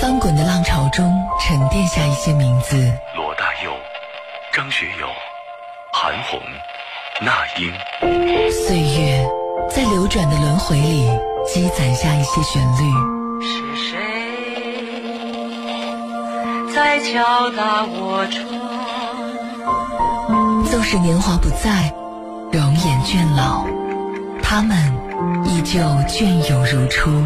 [0.00, 2.74] 翻滚的浪潮中沉淀下一些名字。
[3.14, 3.70] 罗大佑、
[4.50, 5.06] 张学友、
[5.92, 6.40] 韩红、
[7.20, 7.30] 那
[7.60, 7.70] 英。
[8.50, 9.22] 岁月
[9.68, 11.06] 在流转的轮回里
[11.46, 12.90] 积攒下一些旋律。
[13.42, 13.98] 是谁
[16.74, 18.48] 在敲打我窗？
[20.64, 21.92] 纵使年华不在，
[22.50, 23.66] 容颜倦老，
[24.42, 24.74] 他们
[25.44, 25.78] 依旧
[26.08, 27.22] 隽永如初。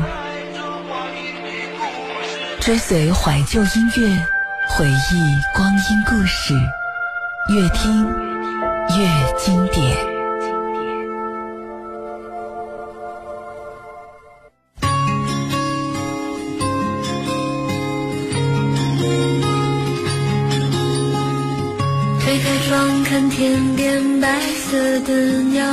[2.64, 4.26] 追随怀旧音乐，
[4.70, 6.54] 回忆光阴故事，
[7.50, 8.06] 越听
[8.96, 9.06] 越
[9.36, 9.94] 经典。
[22.20, 24.40] 推开窗，看天边白
[24.70, 25.12] 色的
[25.52, 25.66] 鸟，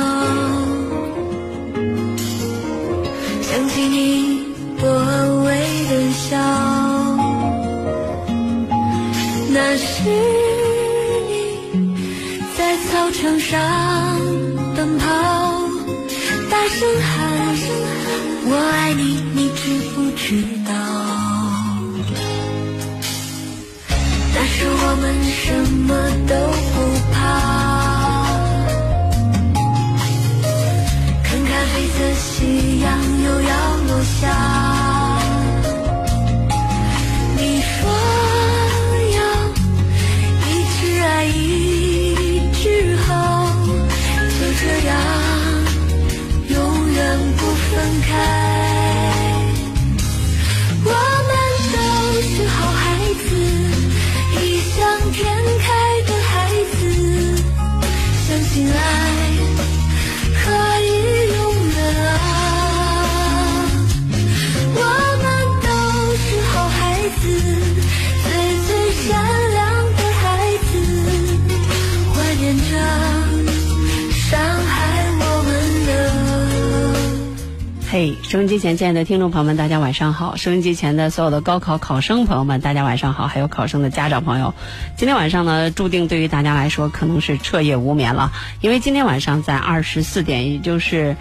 [78.32, 80.36] 收音机前亲爱的听众朋友们，大家晚上好！
[80.36, 83.26] 收音机前的所有的高考考生朋友们，大家晚上好！
[83.26, 84.54] 还有考生的家长朋友，
[84.96, 88.32] 今天晚上呢，注定对于大家来说可能是彻夜无眠了，
[88.62, 91.14] 因为今天晚上在二十四点，也就是。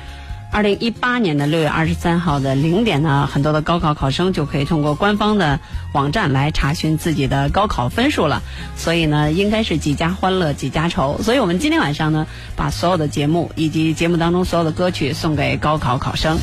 [0.54, 5.62] 二零一八年的六月二十三号的零点呢，很多的高考考生就可以通过官方的
[5.94, 8.42] 网站来查询自己的高考分数了。
[8.76, 11.22] 所以呢，应该是几家欢乐几家愁。
[11.24, 16.38] 所以我们今天晚上呢，把所有的节目以及节目当中所有的歌曲送给高考考生。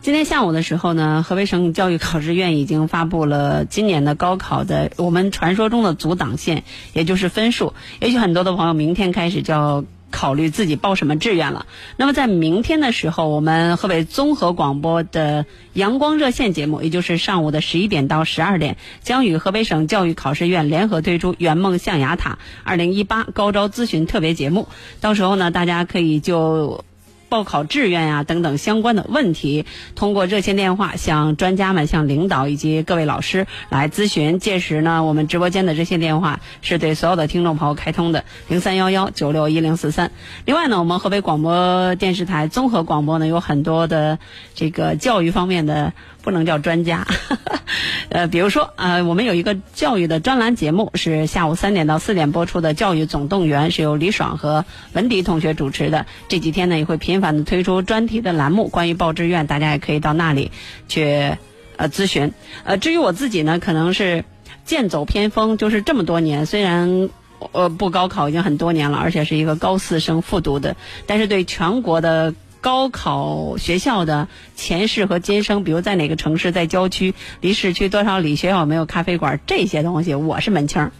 [0.00, 6.64] 今天下午的时候呢，河北省教育考试院已经发布了今年的高考的我们传说中的阻挡线，
[6.94, 7.74] 也就是分数。
[8.00, 9.84] 也许很多的朋友明天开始就要。
[10.10, 11.66] 考虑自己报什么志愿了。
[11.96, 24.68] 那么在明天的时候，我们河北综合广播的阳光热线节目，也就是上午的十一点到十二点，将与河北省教育考试院联合推出“圆梦象牙塔”二零一八高招咨询特别节目。
[25.00, 26.84] 到时候呢，大家可以就。
[27.28, 29.64] 报考志愿呀、等等相关的问题，
[29.94, 34.38] 通过热线电话向专家们、向领导以及各位老师来咨询。
[34.38, 40.10] 届时呢，我们直播间的热线电话是对所有的听众朋友开通的，零三幺幺九六一零四三。
[40.44, 44.18] 另外呢，我们河北广播电视台综合广播呢有很多的
[44.54, 45.92] 这个教育方面的。
[46.26, 47.06] 不能叫专家，
[48.10, 56.04] 呃，比如说，呃，我们有一个教育的专栏节目，是下午三点到四点播出的《教育总动员》，是由李爽和文迪同学主持的。
[56.26, 60.50] 这几天呢，也会频繁的推出专题的栏目，关于报志愿，大家也可以到那里
[60.88, 61.36] 去
[61.76, 62.32] 呃咨询。
[62.64, 64.24] 呃，至于我自己呢，可能是
[64.64, 67.08] 剑走偏锋，就是这么多年，虽然
[67.52, 70.74] 呃不高考已经很多年了，而且是一个高四生复读的，
[71.06, 72.34] 但是对全国的。
[72.66, 80.90] 高考学校的前世和今生，比如在哪个城市，在郊区，离市区多少里，学校有没有咖啡馆，这些东西我是门清儿。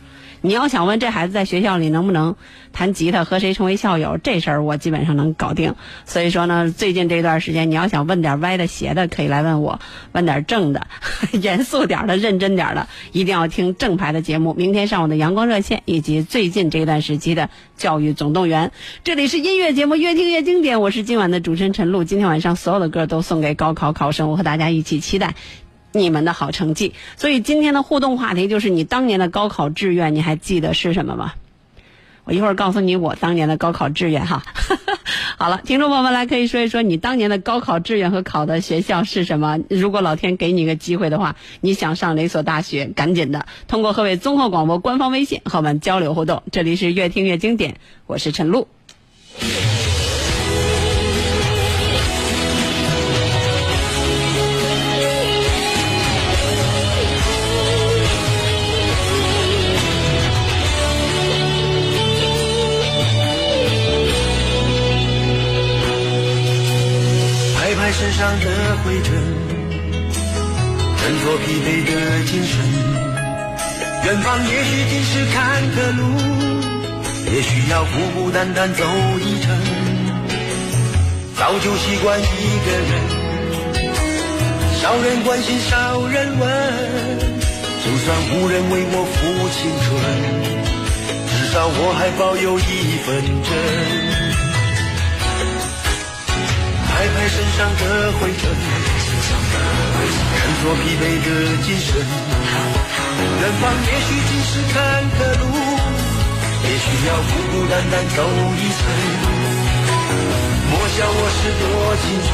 [0.47, 2.37] 你要想问这孩子在学校里能不能
[2.73, 5.75] 弹吉他，和谁成为校友，这事儿我基本上能搞定。
[6.05, 9.81] 所以说呢，最近这段时间，你要想问点歪的、邪的，可以来问我；
[10.13, 10.87] 问点正的、
[11.43, 14.55] 严肃点的、认真点的，一定要听正牌的节目。
[14.55, 18.71] 明天上午的阳光热线，以及最近这段时期的教育总动员。
[19.03, 20.81] 这里是音乐节目，越听越经典。
[20.81, 22.05] 我是今晚的主持人陈露。
[22.05, 25.35] 今天晚上所有的歌都送给高考考生，我和大家一起期待。
[25.99, 31.33] 你们的好成绩，所以今天的互动话题就是你当年的高考志愿，你还记得是什么吗？
[32.25, 34.43] 我一会儿告诉你我当年的高考志愿哈。
[35.39, 39.61] 好了，听众朋友们来可以说一说你当年的高考志愿和考的学校是什么？
[39.69, 42.87] 如果老天给你一个机会的话，你想上哪所大学？
[42.87, 46.43] 赶紧的通过河北综合广播官方微信和我们交流互动。
[46.51, 47.77] 这里是越听越经典，
[48.07, 48.67] 我是陈露。
[68.41, 68.47] 的
[68.83, 69.09] 灰尘，
[70.99, 71.91] 振作疲惫的
[72.25, 72.53] 精神。
[74.05, 76.01] 远方也许尽是坎坷路，
[77.33, 78.85] 也许要孤孤单单走
[79.21, 79.45] 一程。
[81.37, 82.25] 早就习惯一
[82.65, 82.91] 个人，
[84.81, 86.47] 少人关心少人问。
[87.85, 89.17] 就算无人为我付
[89.55, 89.87] 青春，
[91.29, 92.63] 至少我还保有一
[93.05, 93.07] 份
[93.45, 94.26] 真。
[97.29, 97.83] 身上的
[98.21, 98.41] 灰尘，
[100.37, 101.29] 看作疲惫的
[101.65, 101.89] 精神。
[103.41, 104.75] 远方也许尽是坎
[105.11, 105.45] 坷路，
[106.63, 108.19] 也许要孤孤单单走
[108.57, 108.81] 一程。
[110.71, 111.65] 莫笑我是多
[112.03, 112.29] 情处，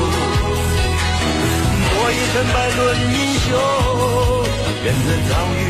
[1.89, 2.81] 莫以成败论
[3.13, 3.49] 英雄。
[4.85, 5.61] 人的遭遇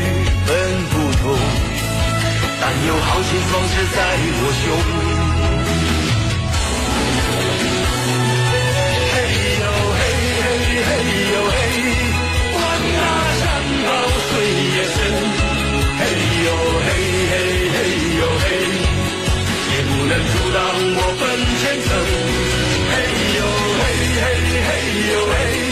[0.47, 0.49] 本
[0.89, 1.23] 不同，
[2.59, 3.97] 但有豪情壮志在
[4.35, 5.12] 我胸。
[10.85, 10.89] 嘿
[11.33, 11.55] 呦嘿，
[12.53, 12.57] 管
[12.93, 12.99] 那
[13.39, 13.41] 山
[13.85, 13.89] 高
[14.27, 14.31] 水
[14.75, 14.95] 也深，
[15.99, 16.01] 嘿
[16.45, 16.47] 呦
[16.85, 16.87] 嘿
[17.31, 17.33] 嘿
[17.73, 17.77] 嘿
[18.19, 18.45] 呦嘿，
[19.71, 20.57] 也不能阻挡
[20.95, 21.21] 我奔
[21.59, 21.89] 前程，
[22.91, 22.93] 嘿
[23.37, 23.39] 呦
[23.79, 23.81] 嘿
[24.21, 24.23] 嘿
[24.67, 24.69] 嘿
[25.09, 25.62] 呦嘿。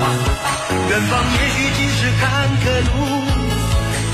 [0.00, 2.24] 远方也许尽是坎
[2.60, 2.92] 坷路，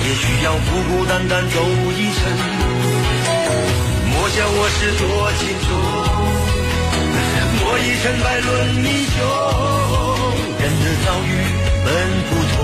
[0.05, 1.55] 也许要孤孤单单走
[1.97, 2.19] 一程。
[4.11, 5.05] 莫笑我是多
[5.39, 5.69] 情种，
[7.61, 8.51] 莫以成败论
[8.85, 9.17] 英雄。
[10.59, 11.29] 人的遭遇
[11.85, 11.87] 本
[12.29, 12.57] 不同，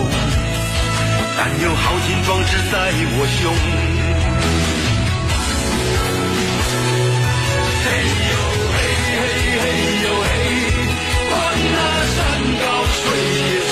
[1.36, 2.74] 但有豪情壮志在
[3.14, 3.40] 我胸。
[7.84, 7.86] 嘿
[8.28, 8.32] 呦
[8.72, 8.76] 嘿
[9.06, 9.20] 嘿
[9.60, 9.64] 嘿
[10.02, 10.26] 呦嘿，
[13.04, 13.71] 山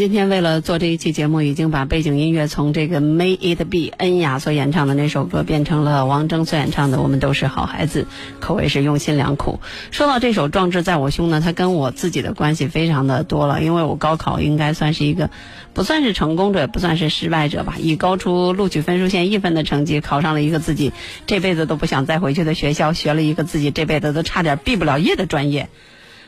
[0.00, 8.04] 今天为了做这一期节目，已经把背景音乐从这个 May It Be 恩雅所演唱的那首歌变成了王铮所演唱的《我们都是好孩子》，
[8.40, 9.60] 可谓是用心良苦。
[9.90, 15.28] 说到这首《壮志在我胸》呢，它跟我自己的关系非常的多了，因为我高考应该算是一个
[15.74, 20.94] 不算是成功者，不算是失败者吧，以高出录取分数线一分的成绩考上了一个自己
[21.26, 25.68] 这辈子都不想再回去的学校，学了一个自己这辈子都差点毕不了业的专业。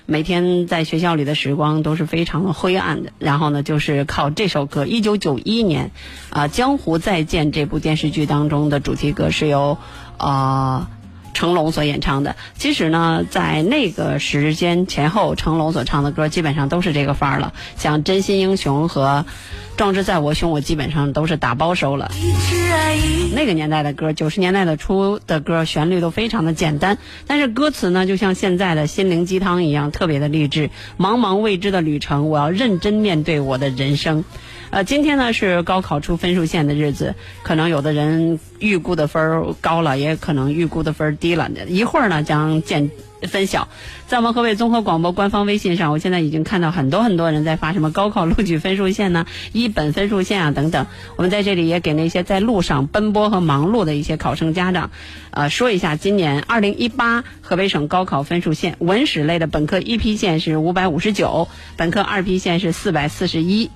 [0.06, 3.12] 每天在学校里的时光都是非常的灰暗的。
[3.18, 5.90] 然后呢，就是靠这首歌，一九九一年，
[6.30, 9.78] 啊，《江湖再见》这部电视剧当中的主题歌是由，
[10.16, 10.90] 啊。
[11.34, 17.52] 成龙所演唱的，其实呢，在那个时间前后，成龙所唱的歌基本上都是这个范儿了。
[17.76, 19.24] 像《真心英雄》和
[19.76, 22.10] 《壮志在我胸》，我基本上都是打包收了。
[23.34, 30.70] 那个年代的歌，九十年代的初的歌，旋律都非常的简单，但是歌词呢，就像现在的心灵鸡汤一样，特别的励志。
[30.98, 34.24] 茫茫未知的旅程，我要认真面对我的人生。
[34.72, 41.50] 呃，今天呢是高考出分数线的日子，可能有的人预估的分儿高了，也可能预估的分儿低了。
[41.68, 42.90] 一会儿呢将见
[43.28, 43.68] 分晓。
[44.08, 50.86] 在我们河北综合广播官方微信上，我现在已经看到很多很多人在发什么高考录取分数线呢、 一本分数线啊等等。
[51.16, 54.90] 我们在这里也给那些在路上奔波和忙碌的一些考生家长，
[55.32, 63.70] 呃，说一下今年二零一八河北省高考分数线，文史类的本科一批线是五百五十九，本科二批线是四百四十一。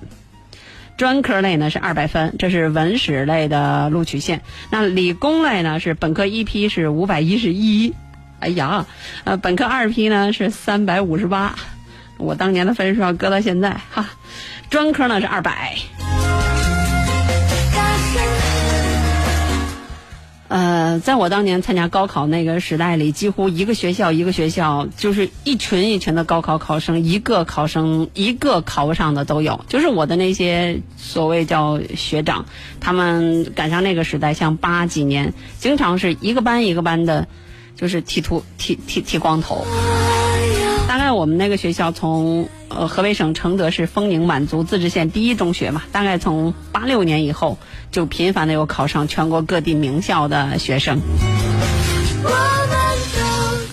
[0.97, 4.41] 专科类呢是二百分，这是文史类的录取线。
[4.71, 7.93] 那理工类呢是本科一批是五百一十一，
[8.39, 8.87] 哎呀，
[9.23, 11.55] 呃，本科二批呢是三百五十八。
[12.17, 14.09] 我当年的分数要搁到现在哈，
[14.71, 15.77] 专科呢是二百。
[20.49, 29.65] 呃，在我当年参加高考那个时代里，几乎一个学校一个学校，就是一群一群的高考考生，一个考生一个考不上的都有。
[29.67, 32.45] 就是我的那些所谓叫学长，
[32.79, 37.27] 他们赶上那个时代，像八几年，经常是一个班一个班的，
[37.75, 39.65] 就是剃秃剃剃剃光头。
[40.97, 47.57] 概我们那个学校从呃河北省承德市丰宁满族自治县第一中学嘛，大概从八六年以后，
[47.91, 50.99] 就频繁的有考上全国各地名校的学生。
[52.23, 53.67] 我们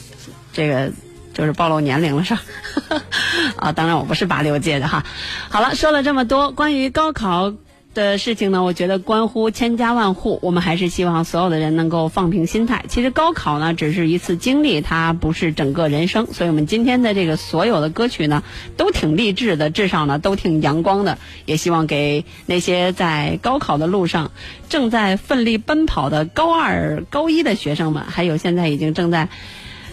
[0.52, 0.92] 这个
[1.32, 2.42] 就是暴露年龄了是吧？
[3.56, 5.04] 啊，当然我不是八六届的哈。
[5.48, 7.52] 好了，说了这么多关于高考。
[7.94, 12.84] 的事情呢，我觉得关乎千家万户，我们还是希望所有的人能够放平心态。
[12.88, 16.26] 其实高考呢，只是一次经历，它不是整个人生。
[16.26, 18.42] 所以我们今天的这个所有的歌曲呢，
[18.76, 21.18] 都挺励志的，至少呢都挺阳光的。
[21.46, 24.32] 也希望给那些在高考的路上
[24.68, 29.28] 正在奋力奔跑的高二、高一的学生们，还有现在已经正在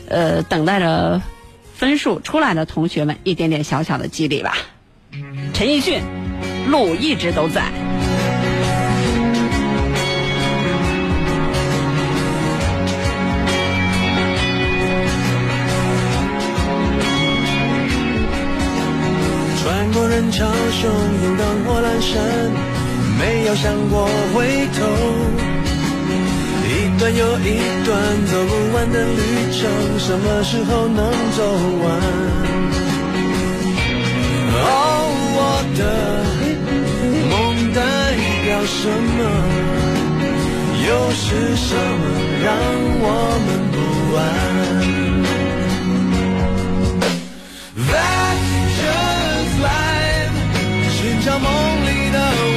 [0.09, 1.21] 呃等待着
[1.75, 4.57] 分数出来的同学们，一点点小小的激励吧。
[5.53, 6.01] 陈奕迅，
[6.69, 7.90] 路一直都在。
[20.21, 22.13] 人潮汹涌，灯火阑珊，
[23.17, 24.45] 没有想过回
[24.77, 24.79] 头。
[26.63, 27.89] 一段又一段
[28.27, 29.19] 走不完的旅
[29.51, 29.59] 程，
[29.97, 31.41] 什么时候能走
[31.81, 31.89] 完？
[34.63, 34.69] 哦，
[35.33, 35.39] 我
[35.75, 35.81] 的
[37.31, 37.33] 梦
[37.73, 37.81] 代
[38.45, 38.77] 表什
[39.17, 39.19] 么？
[40.87, 41.25] 又是
[41.55, 42.03] 什么
[42.43, 42.47] 让
[43.01, 43.05] 我
[43.47, 43.75] 们不
[44.17, 44.19] 安
[47.89, 48.40] ？That
[51.21, 51.51] 像梦
[51.85, 52.50] 里的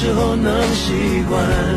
[0.00, 1.67] 时候能习惯？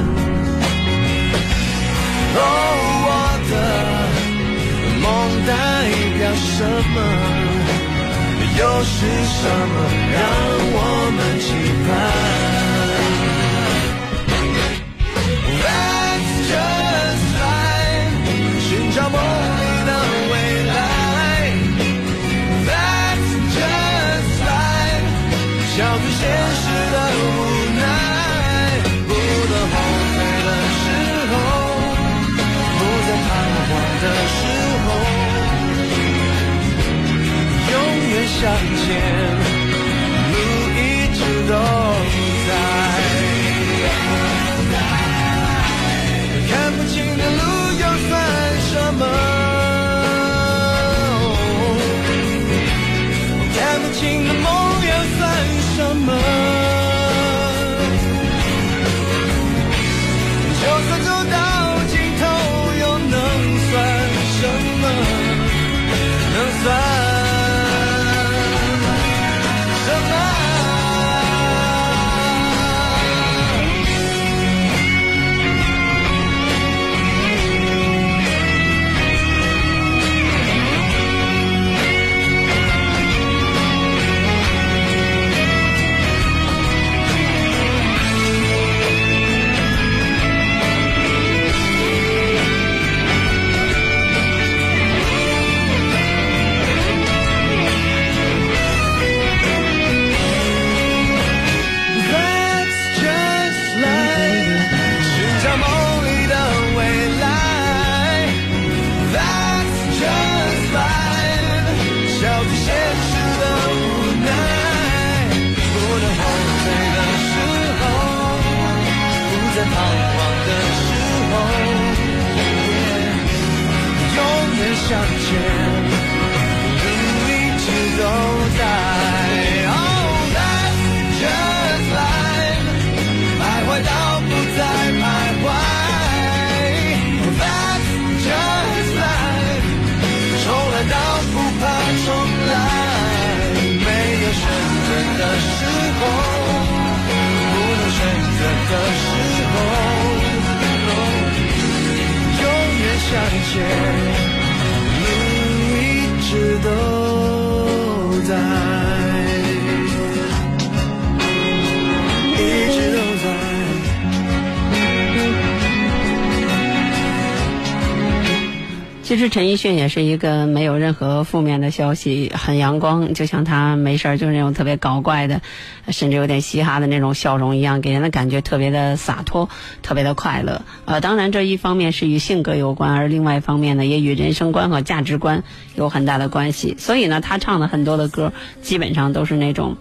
[169.21, 175.41] 实陈奕迅也是一个没有任何负面的消息，很阳光，就像他没事儿就是那种特别搞怪的，
[175.89, 179.47] 甚至有点嘻哈的那种笑容一样，给人的感觉特别的洒脱，
[179.81, 180.63] 特别的快乐。
[180.85, 185.43] 呃，当然这一方面是与性格有关，而另外一方面呢，也与人生观和价值观
[185.75, 186.75] 有很大的关系。
[186.79, 189.77] 所以呢，他唱的很多的歌，基本上都是那种，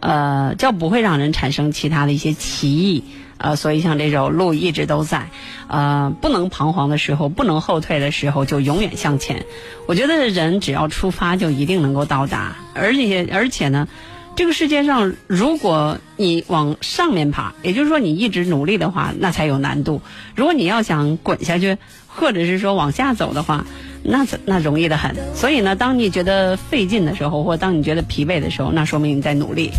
[0.00, 3.04] 呃，叫不会让人产生其他的一些歧义。
[3.38, 5.28] 呃，所以像这种路一直都在，
[5.68, 9.46] 呃，不能彷徨的时候，不能后退的时候，就永远向前。
[9.86, 12.56] 我觉得人只要出发，就一定能够到达。
[12.74, 13.88] 而且，而且呢，
[14.36, 20.02] 这个世界上，如果你往上面爬，也就是说你一直努力的话，那才有难度。
[20.34, 23.64] 如果你要想滚下去，或者是说往下走的话，
[24.02, 25.14] 那那容易的很。
[25.34, 29.70] 所以呢，当你觉得费劲的时候，或当你觉得疲惫的时候，那说明你在努力。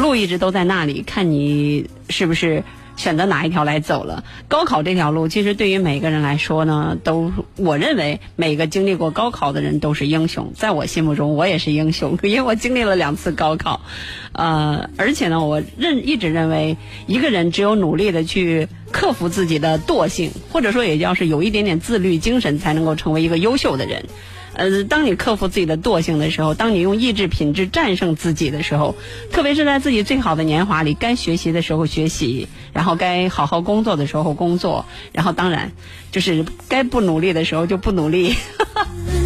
[0.00, 2.64] 路一直都在那里，看你是不是
[2.96, 4.24] 选择哪一条来走了。
[4.48, 10.52] 高考这条路，其实对于每个人来说呢，都我认为每个经历过高考的人都是英雄。
[10.56, 13.82] 在我心目中，我也是英雄，因为我经历了两次高考。
[14.32, 24.06] 呃，而且呢，我认一直认为，一个人只有努力的去克服自己的惰性，或者说也要是有一点点自律精神，才能够成为一个优秀的人。
[24.54, 28.94] 呃，当你克服自己的惰性的时候，当你用意志品质战胜自己的时候，
[29.30, 35.72] 特别是在自己最好的年华里，该学习的时候学习，然后该好好工作的时候工作，然后当然
[36.10, 38.34] 就是该不努力的时候就不努力。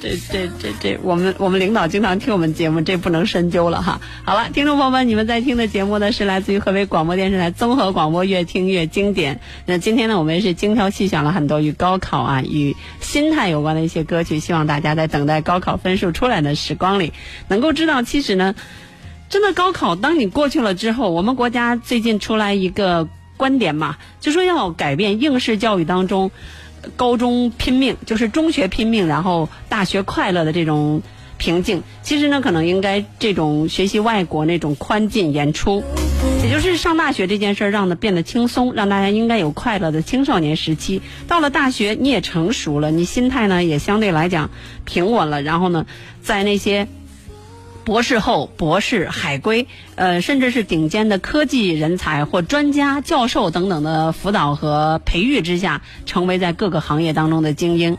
[0.00, 4.00] 这这这这，我们我们领导经常听我们节目，这不能深究了哈。
[4.24, 9.40] 好了，听众朋友们，你们在听的节目呢是来自于河北广播电视台综合广播，越听越经典。
[9.66, 17.12] 那今天呢，我们也是精挑细选了很多与高考啊、与心态有关的一些歌曲，希望大家在等待高考分数出来的时光里，
[17.48, 18.54] 能够知道，其实呢，
[19.28, 26.30] 真的高考，当你过去了之后，我们国家最近出来一个观点嘛，就说要改变应试教育当中。
[26.96, 31.02] 高中拼命就是中学拼命，然后大学快乐的这种
[31.36, 31.82] 瓶颈。
[32.02, 35.82] 其实呢，可能应该这种学习外国那种宽进严出，
[36.42, 41.02] 也就是上大学这件事儿让它变得轻松，让大家应该有快乐的青少年时期。
[41.26, 44.50] 到了大学，你也成熟了，你心态呢也相对来讲
[44.84, 45.42] 平稳了。
[45.42, 45.86] 然后呢，
[46.22, 46.88] 在那些。
[47.88, 57.96] 博士后、博士、海归，呃，甚至是顶尖的科技人才或专家、教授等等的辅导和培育之下，成为在各个行业当中的精英。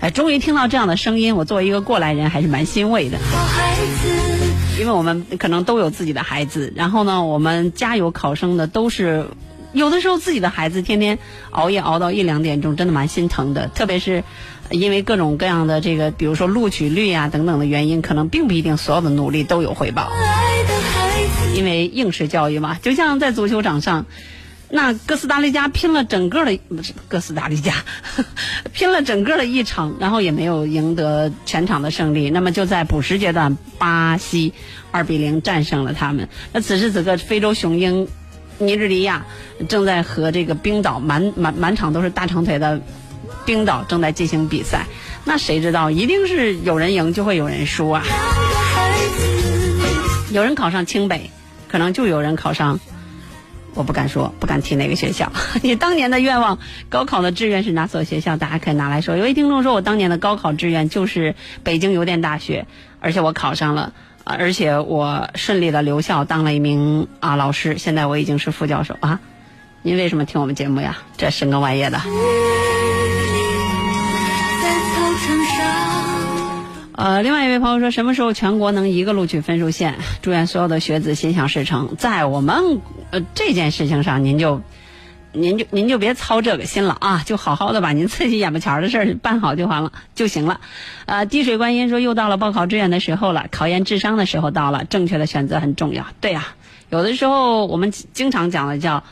[0.00, 3.18] 哎，终于听到这样的声音，我作为一个过来人还是蛮欣慰的。
[4.80, 9.28] 因为我们可能都有自己的孩子，然后呢，我们家有考生的都是，
[9.72, 13.68] 有的时候自己的孩子天天熬夜熬到一两点钟，真的蛮心疼的。
[13.68, 14.24] 特别是
[14.74, 20.10] 因为各种各样的这个，比如说录取率啊等等的原因，可能并不一定所有的努力都有回报。
[21.54, 24.06] 因为应试教育嘛，就像在足球场上，
[24.68, 27.74] 那哥斯达黎加拼了整个的不是哥斯达黎加，
[28.74, 32.28] 拼了整个的一场，然后也没有赢得全场的胜利。
[32.30, 34.52] 那么就在补时阶段，巴西
[34.90, 36.28] 二比零战胜了他们。
[36.52, 38.08] 那此时此刻，非洲雄鹰
[38.58, 39.24] 尼日利亚
[39.68, 42.80] 正在和这个冰岛满满满场都是大长腿的
[43.46, 44.86] 冰岛正在进行比赛。
[45.24, 48.02] 那谁知道，一定是有人赢就会有人输啊。
[50.30, 51.30] 有人考上清北，
[51.68, 52.80] 可能就有人考上，
[53.74, 55.32] 我不敢说，不敢提哪个学校。
[55.62, 58.36] 你当年的愿望，高考的志愿是哪所学校？
[58.36, 59.16] 大家可以拿来说。
[59.16, 62.66] 有位听众说，我当年的高考志愿就是北京邮电大学，
[63.00, 63.92] 而且我考上了，
[64.24, 69.20] 而且我顺利的留校当了一名啊老师，现在我已经是副教授啊。
[69.82, 70.98] 您为什么听我们节目呀？
[71.16, 72.00] 这深更半夜的。
[76.96, 79.96] 呃，另外一位朋友说，什么时候全国能一个录取分数线？
[80.22, 81.96] 祝愿所有的学子心想事成。
[81.98, 82.80] 在我们
[83.10, 84.62] 呃这件事情上，您就
[85.32, 90.60] 您就您就别操这个心了啊，就好好的把您自己眼巴前的事儿办好就完了就行了。
[91.06, 96.06] 呃，滴水观音说，又到了报考志愿的时候了，考验智商的时候到了，正确的选择很重要。
[96.20, 96.54] 对呀、
[96.90, 99.02] 有的时候我们经常讲的叫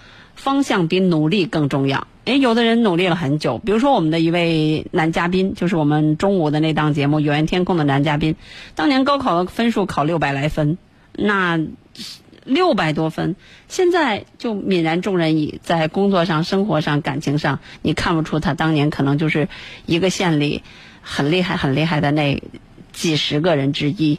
[0.42, 2.09] 方向比努力更重要。
[2.24, 8.35] 诶，有的人努力了很久，比如说我们的一位男嘉宾，就是我们中午的那档节目《有缘天空》的男嘉宾，
[8.74, 10.78] 当年高考的分数考六百来分，
[11.12, 11.61] 那
[12.44, 13.37] 六百多分，
[13.68, 15.61] 现在就泯然众人矣。
[15.62, 19.48] 在工作上、生活上、感情上，你看不出他当年可能就是
[19.87, 20.62] 一个县里
[21.02, 22.42] 很厉害、很厉害的那
[22.92, 24.18] 几十个人之一。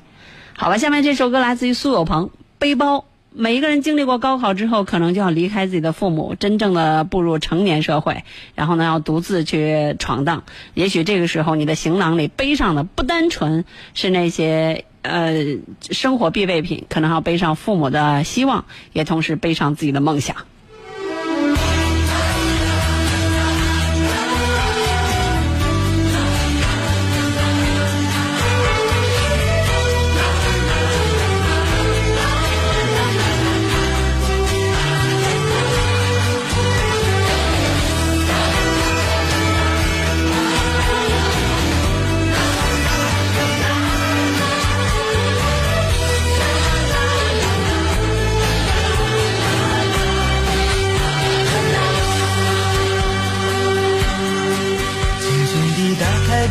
[0.55, 2.27] 好吧，下面这首歌来自于苏有朋，
[2.59, 2.99] 《背包》。
[3.35, 10.43] 每一个人经历过高考之后，可能就要离开自己的父母，真正的步入成年社会，然后呢，要独自去闯荡。
[10.73, 15.57] 也许这个时候，你的行囊里背上的不单纯是那些呃
[15.89, 20.35] 生活必备品，可能还要背上父母的希望，也同时背上自己的梦想。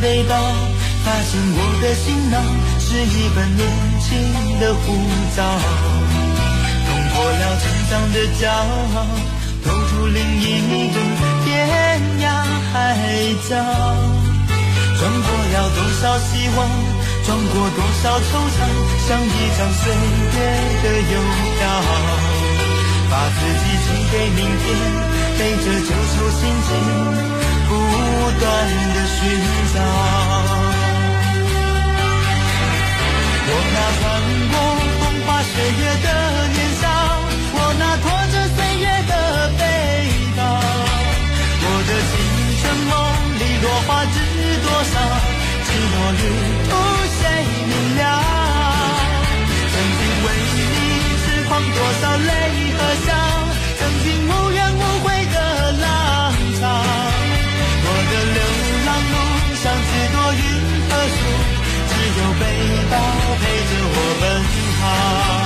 [0.03, 0.35] 背包，
[1.05, 2.43] 发现我的行囊
[2.81, 3.63] 是一本年
[4.03, 4.11] 轻
[4.59, 4.99] 的护
[5.37, 5.39] 照，
[6.85, 9.07] 冲破了成长的骄傲，
[9.63, 10.99] 走出另一个
[11.47, 11.47] 天
[12.19, 12.27] 涯
[12.73, 12.75] 海
[13.49, 13.55] 角，
[14.99, 16.67] 装过了多少希望，
[17.25, 18.67] 装过多少惆怅，
[19.07, 19.95] 像一张岁
[20.35, 20.37] 月
[20.83, 21.15] 的邮
[21.55, 21.63] 票，
[23.09, 24.67] 把自己寄给明天，
[25.39, 26.71] 背着旧愁心情，
[28.23, 28.47] 不断
[28.95, 29.19] 的寻
[29.75, 29.77] 找。
[33.49, 34.01] 我那穿
[34.53, 34.55] 过
[35.01, 36.09] 风花雪月的
[36.55, 36.85] 年少，
[37.53, 39.13] 我那拖着岁月的
[39.59, 39.61] 背
[40.37, 40.41] 包，
[41.63, 42.15] 我的青
[42.61, 42.95] 春梦
[43.41, 44.17] 里落花知
[44.63, 44.95] 多少，
[45.67, 46.23] 寂寞旅
[46.71, 46.71] 途
[47.19, 47.21] 谁
[47.67, 48.01] 明了？
[49.73, 50.61] 曾经为你
[51.25, 52.31] 痴狂多少泪
[52.79, 53.11] 和笑，
[53.81, 54.31] 曾经无
[63.43, 64.43] 陪着我奔
[64.79, 65.42] 跑。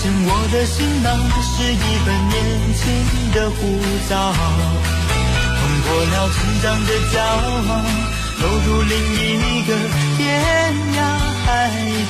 [0.00, 1.10] 现我的行囊
[1.42, 2.38] 是一本年
[2.78, 2.86] 轻
[3.34, 3.58] 的护
[4.08, 7.82] 照，冲破了成长的骄傲，
[8.38, 9.74] 走入另一个
[10.16, 10.22] 天
[10.94, 11.02] 涯
[11.42, 11.50] 海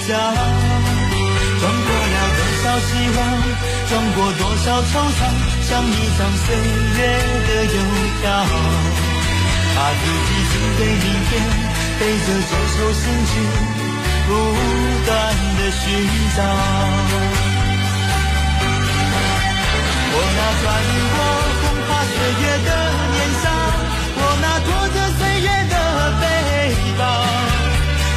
[0.04, 3.18] 角，撞过了多少希望，
[3.88, 5.32] 撞过多少惆怅，
[5.64, 6.52] 像一张岁
[6.92, 7.00] 月
[7.48, 7.76] 的邮
[8.20, 8.28] 票，
[9.74, 11.40] 把自己寄给明天，
[11.98, 13.00] 背着这首心
[13.32, 13.32] 情。
[14.28, 14.34] 不
[15.06, 15.10] 断
[15.56, 15.82] 的寻
[16.36, 17.57] 找。
[20.18, 20.66] 我那穿
[21.14, 21.16] 过
[21.62, 22.70] 风花雪月的
[23.14, 23.46] 年少，
[24.18, 25.74] 我那拖着岁月的
[26.18, 26.22] 背
[26.98, 27.00] 包，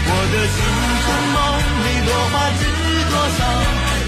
[0.10, 0.58] 我的青
[1.02, 1.38] 春梦
[1.86, 2.62] 里落花知
[3.06, 3.40] 多少？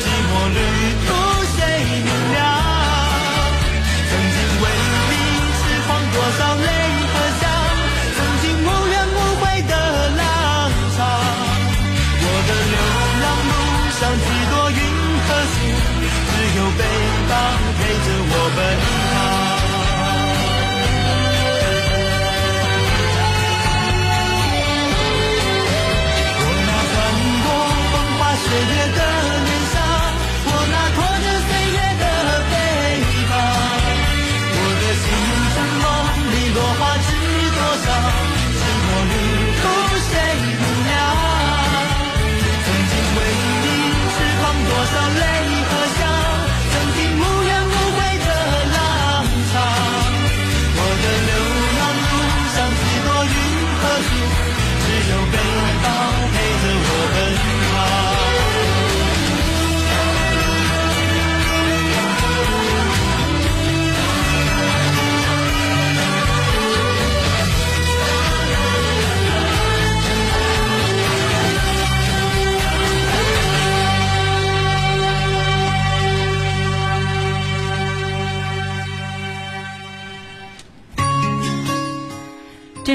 [0.01, 0.59] 寂寞旅
[1.05, 1.07] 途
[1.53, 1.57] 谁
[2.01, 2.37] 明了？
[4.09, 4.65] 曾经为
[5.09, 5.13] 你
[5.53, 6.67] 痴狂多少泪
[7.13, 7.43] 和笑，
[8.17, 9.73] 曾经无怨无悔的
[10.17, 10.21] 浪
[10.97, 10.97] 潮。
[12.25, 12.75] 我的流
[13.21, 13.53] 浪路
[14.01, 14.81] 上，几多云
[15.27, 15.55] 和树，
[16.01, 16.81] 只有背
[17.29, 17.33] 包。
[18.49, 19.02] 穿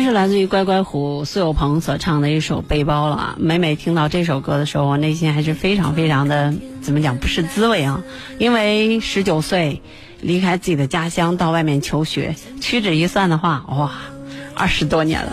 [0.08, 3.36] 是来自于乖乖虎苏有朋所唱的一首《背包》了啊。
[3.38, 8.02] 每每听到这首歌的时候，我内心还是非常非常的怎么讲不是滋味啊。
[8.38, 9.82] 因为十九岁
[10.22, 13.92] 离开自己的家乡到外面求学，屈指一算的话，哇，
[14.54, 15.30] 二十多年了。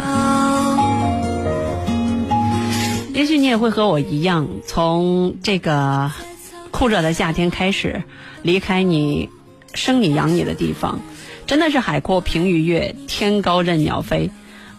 [3.13, 6.11] 也许你也会和我一样，从这个
[6.71, 8.03] 酷热的夏天开始，
[8.41, 9.29] 离开你
[9.73, 10.99] 生你养你的地方，
[11.47, 14.29] 真的是海阔凭鱼跃，天高任鸟飞。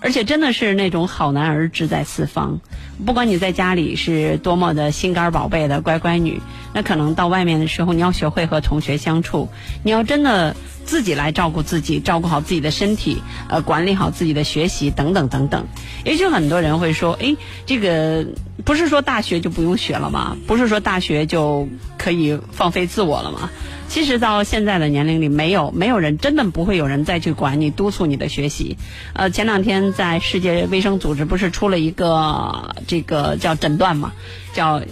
[0.00, 2.60] 而且真的是那种好男儿志在四方，
[3.04, 6.40] 不管你在家里是多么的心肝宝贝的乖乖女，
[6.72, 9.48] 那可能到外面的时候，你要学会和同学相处，
[9.82, 15.66] 你要真的自己来照顾自己，照顾好自己的身体，呃，管理好自己的学习等等等等。
[16.04, 18.26] 也许很多人会说，哎，这个
[18.64, 20.36] 不是说大学就不用学了吗？
[20.46, 23.50] 不是说大学就可以放飞自我了吗？
[23.88, 28.76] 其实到现在的年龄里，没有没有人真的不会有人再去管你、督促你的学习。
[29.12, 34.12] 呃，前两天在世界卫生组织不是出了一个这个叫诊断嘛，
[34.52, 34.82] 叫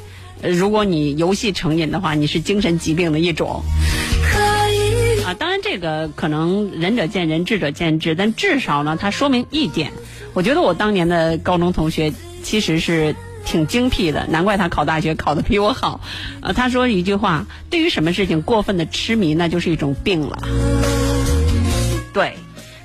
[0.42, 3.62] 呃如果你游戏成瘾的话，你是精神疾病的一种。
[5.24, 9.92] 啊，当然这个可能仁者见仁，智者见智，但至少呢，它说明一点，
[10.34, 16.00] 我觉得我当年的高中同学其实是挺精辟的，难怪他考大学考得比我好。
[16.42, 20.46] 呃，他说一句话：对于什么事情过分的痴迷，那就是一种病了。
[22.12, 22.36] 对，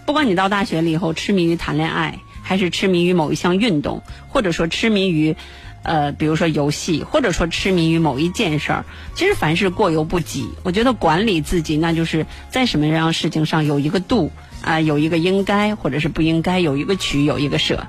[0.05, 5.35] 不管你到大学了以后痴迷于谈恋爱，还是痴迷于某一项运动，或者说痴迷于，
[5.83, 10.49] 呃，比如说游戏，或者说痴迷于某一件事儿，其实凡事过犹不及。
[10.63, 14.31] 我觉得管理自己，那就是在什么样事情上有一个度
[14.63, 17.85] 啊、有一个应该或者是不应该，有一个取，有一个舍。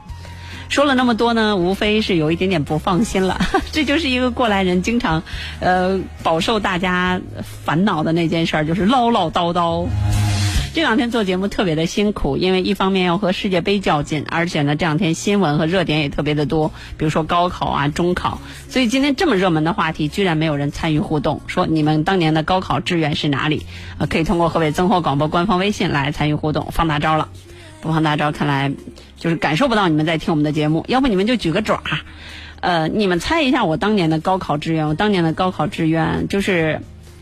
[0.68, 3.40] 说了那么多呢，无非是有一点点不放心了。
[3.72, 5.22] 这就是一个过来人经常，
[5.60, 7.18] 呃，饱受大家
[7.64, 9.88] 烦恼的那件事儿，就是唠唠叨叨。
[10.72, 23.66] 这两天做节目特别的辛苦，因为一方面要和世界杯较劲，而且呢这两天新闻和热点也特别的多，比如说高考啊、中考，所以今天这么热门的话题，居然没有人参与互动，说你们当年的高考志愿是哪里？
[23.98, 27.28] 呃，可以通过河北增货广播官方微信来参与互动，放大招了。
[27.80, 28.70] 不放大招，看来
[29.16, 31.82] 就是感受不到你们在听我们的节目，要不你们就举个爪。
[32.60, 36.80] 呃，你们猜一下我当年的高考志愿，我当年的高考志愿就是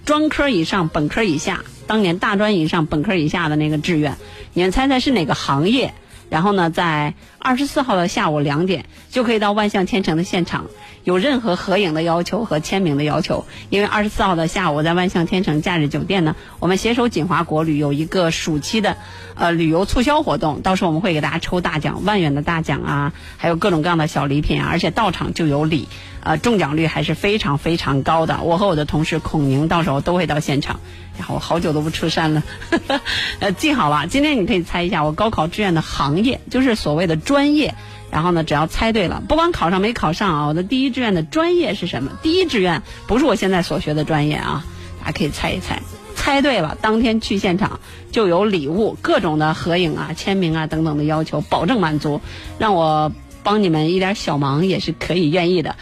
[0.08, 4.16] 专科以上、本科以下，当年大专以上、本科以下的那个志愿，
[4.54, 5.92] 你们猜猜是哪个行业？
[6.30, 10.66] 然后呢，在二十四号的下午两点就可以到万象天成的现场，
[11.04, 13.44] 有任何合影的要求和签名的要求。
[13.70, 18.96] 因为二十四号的下午在万象天成假日酒店呢，我们携手锦华国旅有一个暑期的
[19.34, 25.88] 呃旅游促销活动，到时候我们会给大家抽大奖，万元的大奖啊，还有各种各样的小礼品啊，而且到场就有礼，
[26.22, 28.40] 呃，中奖率还是非常非常高的。
[28.42, 30.80] 我和我的同事孔宁到时候都会到现场。
[31.16, 32.44] 然后我好久都不出山了，
[33.40, 37.74] 呃，记好了，今天你可以猜一下我高考志愿的行业，就是所谓的专业。
[38.10, 42.12] 然后呢，只要猜对了，不管考上没考上啊，我的第一志愿的专业是什么？
[42.22, 44.64] 第一志愿不是我现在所学的专业啊，
[45.00, 45.82] 大家可以猜一猜。
[46.16, 52.22] 猜对了，当天去现场就有礼物，各种的合影啊、签名啊等等的要求，保证满足。
[52.58, 53.12] 让我
[53.42, 55.76] 帮你们一点小忙也是可以愿意的。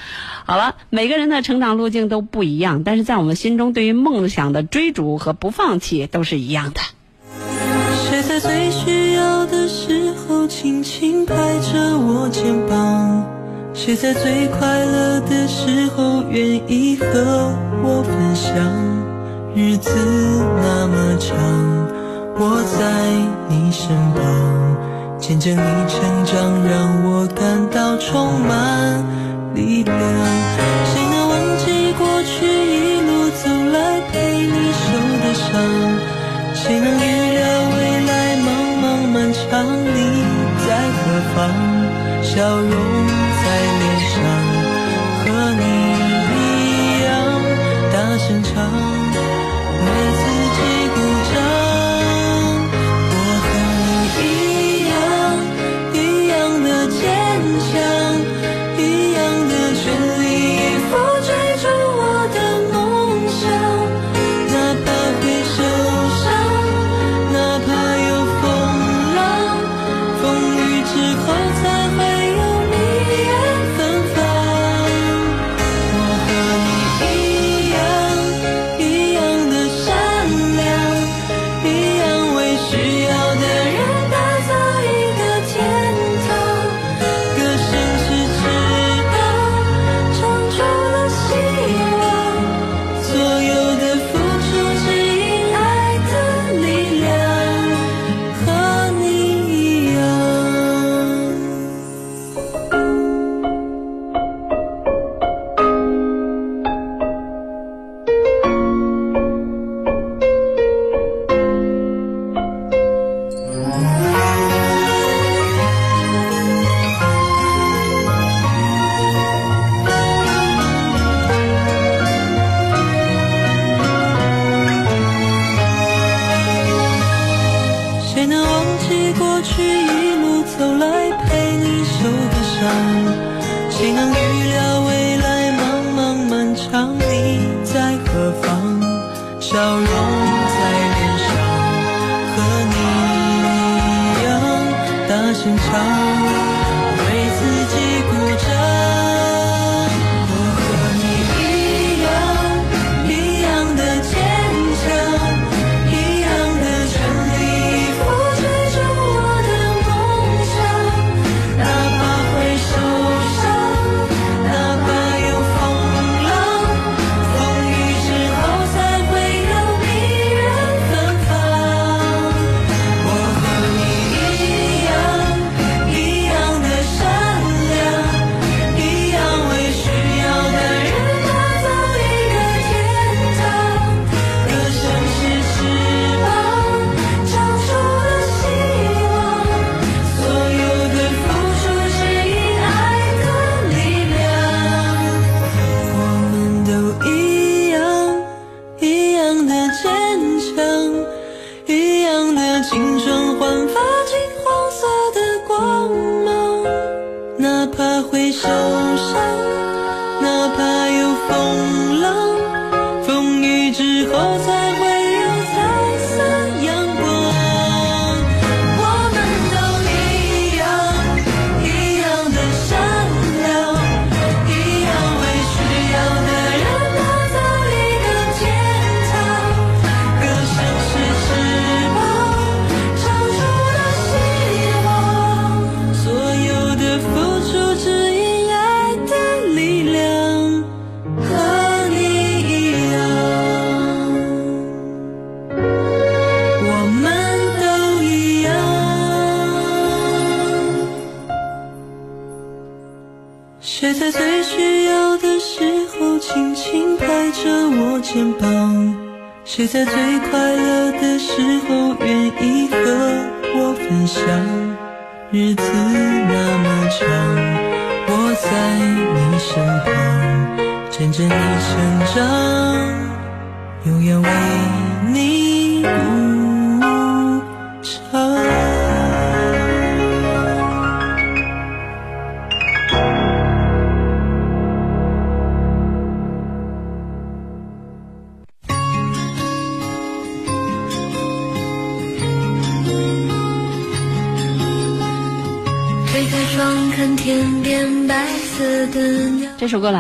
[0.45, 6.81] 好了，每个人的成长路径都不一样，但是在我们心中，对于梦想的追逐和不放弃都是一样的。
[10.87, 13.27] 轻拍着我肩膀？
[13.75, 18.55] 谁在最快乐的时候愿意和我分享？
[19.53, 19.91] 日子
[20.63, 21.35] 那么长，
[22.39, 22.87] 我在
[23.49, 24.23] 你身旁，
[25.19, 29.03] 见证你成长，让我感到充满
[29.57, 29.99] 力量。
[29.99, 34.87] 谁能忘记过去一路走来陪你受
[35.19, 35.51] 的伤？
[36.55, 36.87] 谁能
[41.17, 42.23] 在何方？
[42.23, 43.06] 笑容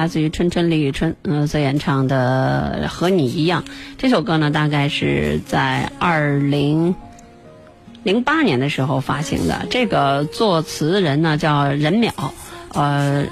[0.07, 3.63] 来自于春春李宇春，嗯、所演唱的《和你一样》。
[3.99, 6.95] 这首歌呢，大概是在二零
[8.05, 9.67] 零八年的时候发行的。
[9.69, 12.13] 这个作词人呢叫任淼，
[12.73, 13.27] 呃，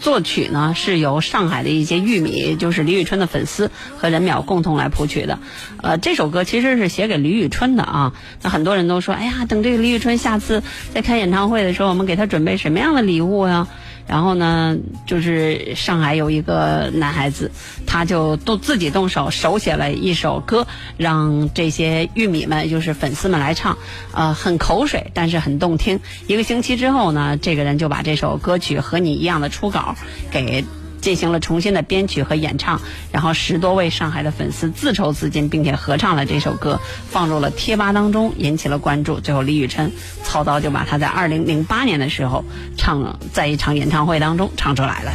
[0.00, 5.38] 作曲呢是由上海的一些玉米，就是李宇春的粉丝和任淼共同来谱曲的。
[5.80, 8.12] 呃，这首歌其实是写给李宇春的啊。
[8.42, 13.68] 那很多人都说，哎呀，等这个李宇春下次再开演唱会的时候，我们给他准备什么样的礼物呀？
[14.06, 14.76] 然后呢，
[15.06, 17.50] 就是上海有一个男孩子，
[17.86, 23.76] 他就动自己动手手写了一首歌，让这些玉米们，就是粉丝们来唱，
[24.12, 25.98] 呃，很口水，但是很动听。
[26.26, 29.96] 一个星期之后呢，这个人就把这首歌曲和你一样的初稿
[30.30, 30.64] 给。
[31.06, 32.80] 进行了重新的编曲和演唱，
[33.12, 39.20] 然后十多位上海的粉丝自筹资金，并且合唱了这首歌，放入了贴吧当中，引起了关注。
[39.20, 39.92] 最后，李宇春
[40.24, 42.44] 操刀就把他在二零零八年的时候
[42.76, 45.12] 唱在一场演唱会当中唱出来了。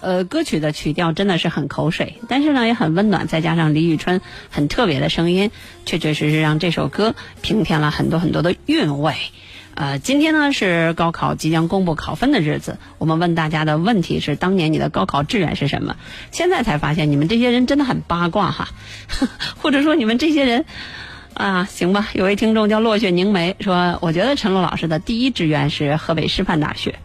[0.00, 5.52] 呃，歌曲的曲调真的是很口水，但是呢也很温暖，再加上李宇春很特别的声音，
[5.84, 9.14] 确确实实让这首歌平添了很多很多的韵味。
[9.76, 15.96] 呃，今天呢是高考即将公布考分的日子，我们问大家的问题是：当年你的高考志愿是什么？
[16.32, 18.70] 现在才发现你们这些人真的很八卦哈，
[19.60, 20.64] 或者说你们这些人
[21.34, 22.08] 啊，行吧。
[22.14, 26.98] 有位听众叫落雪凝眉说，我觉得陈露老师的第一志愿是河北师范大学。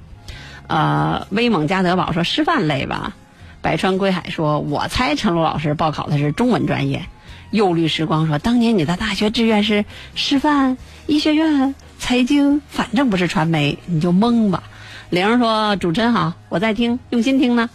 [0.67, 3.17] 呃，威猛加德堡说师范类吧。
[3.61, 7.03] 百川归海说，我猜陈露老师报考的是中文专业。
[7.51, 9.83] 忧虑时光说，当年你的大学志愿是
[10.15, 14.63] 师范、医学院、财经，反正不是传媒，你就蒙吧。
[15.11, 17.69] 玲儿说，主持人好，我在听，用心听呢。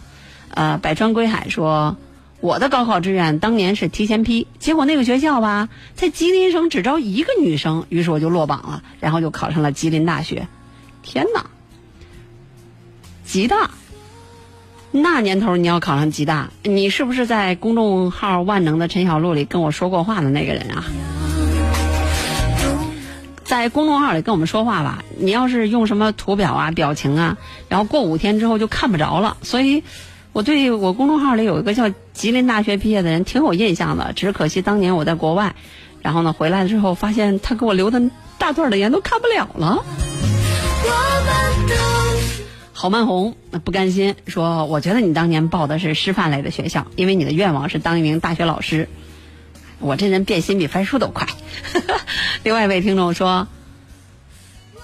[0.49, 1.95] 呃，百川归海说，
[2.41, 10.49] 我的高考志愿当年是提前批，结果那个学校吧，在吉林省只招一个女生，于是我就落榜了，然后就考上了吉林大学。
[11.01, 11.45] 天哪！
[13.23, 13.71] 吉大，
[14.91, 20.83] 那年头你要考上吉大，你是不是在公众号“万能的陈小璐”里跟我说过话的那个人啊？
[23.47, 27.37] 在公众号里跟我们说话吧，你要是用什么图表啊、表情啊，
[27.69, 29.37] 然后过五天之后就看不着了。
[29.41, 29.83] 所以，
[30.33, 35.55] 我对我公众号里有一个叫吉林大学毕业的人挺有印象的，只是可惜当年我在国外，
[36.01, 38.01] 然后呢回来之后发现他给我留的
[38.37, 39.83] 大段的言都看不了了。
[40.83, 41.75] 我们都
[42.73, 43.33] 郝曼红
[43.63, 48.89] 不甘心说：“我觉得你当年报的是师范类的学校，因为你的愿望是当一名大学老师。
[49.79, 51.27] 我这人变心比翻书都快。
[52.43, 53.47] ”另外一位听众说：“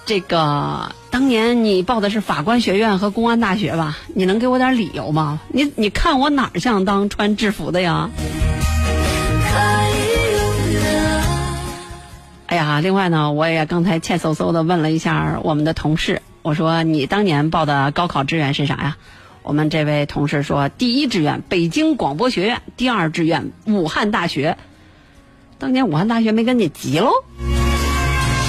[0.06, 3.98] 这个当年你报的是法官学院和公安大学吧？
[4.14, 5.40] 你能给我点理由吗？
[5.48, 8.10] 你你看我哪儿像当穿制服的呀？”。
[12.46, 18.96] 哎呀，另外呢，我也刚才欠嗖嗖的问了一下我们的同事，我说你当年报的高考志愿是啥呀？
[19.42, 24.56] 我们这位同事说，第一志愿北京广播学院，第二志愿武汉大学。
[25.58, 27.10] 当年武汉大学没跟你急喽？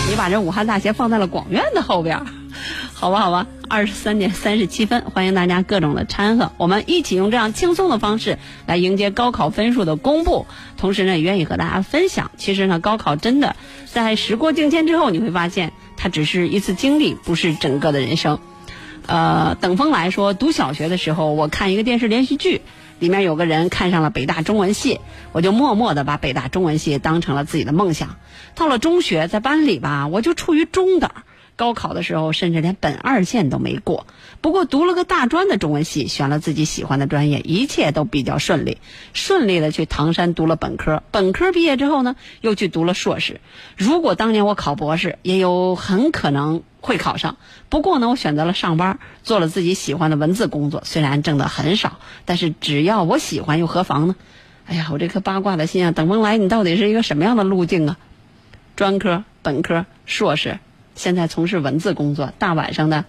[0.09, 2.21] 你把这武汉大学放在了广院的后边，
[2.93, 3.47] 好吧，好吧。
[3.67, 8.37] 二十三点三十七分，欢迎大家各种的掺和，我们一起用这样轻松的方式
[8.67, 10.45] 来迎接高考分数的公布。
[10.77, 13.55] 同时呢，也愿意和大家分享，其实呢，高考真的
[13.91, 15.73] 在时过境迁之后，你会发现。
[15.97, 18.37] 它只是一次经历，不是整个的人生。
[19.07, 22.61] 呃，等风来说，读小学的时候，我看一个电视连续剧，
[22.99, 24.99] 里面有个人看上了北大中文系，
[25.31, 28.17] 我就默默的把北大中文系当成了自己的梦想。
[28.55, 31.09] 到了中学，在班里吧，我就处于中等。
[31.57, 34.07] 高考的时候，甚至连本二线都没过。
[34.41, 38.79] 不过读了个大专的中文系，选了自己喜欢的专业，一切都比较顺利，
[39.13, 41.01] 顺利的去唐山读了本科。
[41.11, 43.39] 本科毕业之后呢，又去读了硕士。
[43.77, 47.37] 如果当年我考博士，也有很可能会考上。
[47.67, 54.15] 不过呢，我选择了上班，做了自己喜欢的文字工作，虽然挣得很少，但是只要我喜欢，又何妨呢？
[54.67, 57.97] 哎呀，我这颗八卦的心啊，等风来，你到底是一个什么样的路径啊？
[58.75, 60.59] 专科、本科、硕士，
[60.95, 63.05] 现在从事文字工作，大晚上的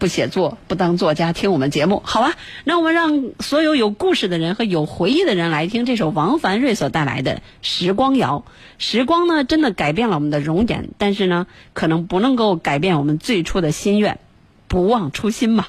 [0.00, 2.32] 不写作、不当作家，听我们节目，好吧？
[2.64, 8.44] 那我们让所有有故事的人和有回忆的人来听这首王凡瑞所带来的《时光谣》。
[8.78, 14.18] 时光呢，真的改变了我们的容颜，但是呢，可能不能够改变我们最初的心愿，
[14.68, 15.66] 不忘初心嘛。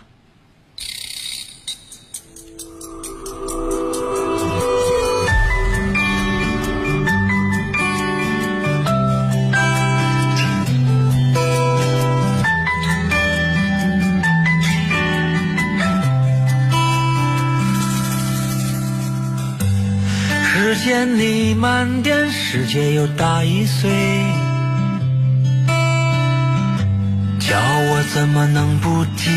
[20.83, 23.91] 间里慢点，世界又大一岁。
[27.39, 29.29] 叫我怎么能不记？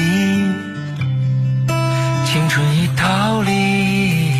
[2.24, 4.32] 青春已逃离，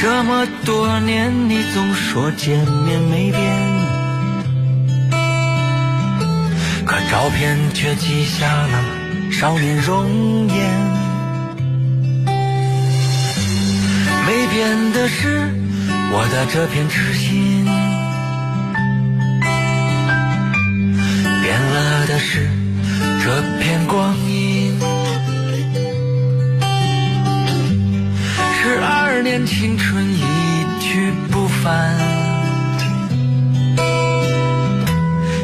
[0.00, 3.40] 这么多年，你总说见面没变，
[6.86, 8.82] 可照片却记下了
[9.30, 10.92] 少年容颜。
[14.24, 15.50] 没变的是
[16.14, 17.64] 我的这片痴心，
[21.42, 22.46] 变了的是
[23.24, 24.78] 这片光阴。
[28.60, 30.20] 十二年青春一
[30.80, 31.96] 去不返，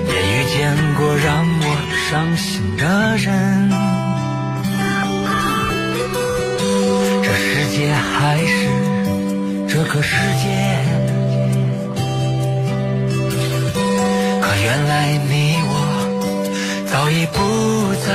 [0.07, 1.65] 也遇见过让我
[2.11, 3.71] 伤心的人。
[7.23, 8.69] 这世界还是
[9.81, 10.49] 这个世界，
[14.43, 15.73] 可原来你我
[16.91, 17.39] 早已不
[18.05, 18.09] 在。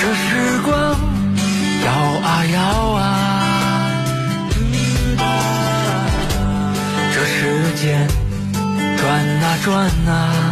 [0.00, 0.18] 这时
[0.64, 0.72] 光
[1.84, 1.92] 摇
[2.24, 2.58] 啊摇
[2.92, 2.98] 啊，
[7.12, 7.38] 这时
[7.76, 8.08] 间
[8.96, 9.04] 转
[9.42, 9.68] 啊转
[10.08, 10.49] 啊。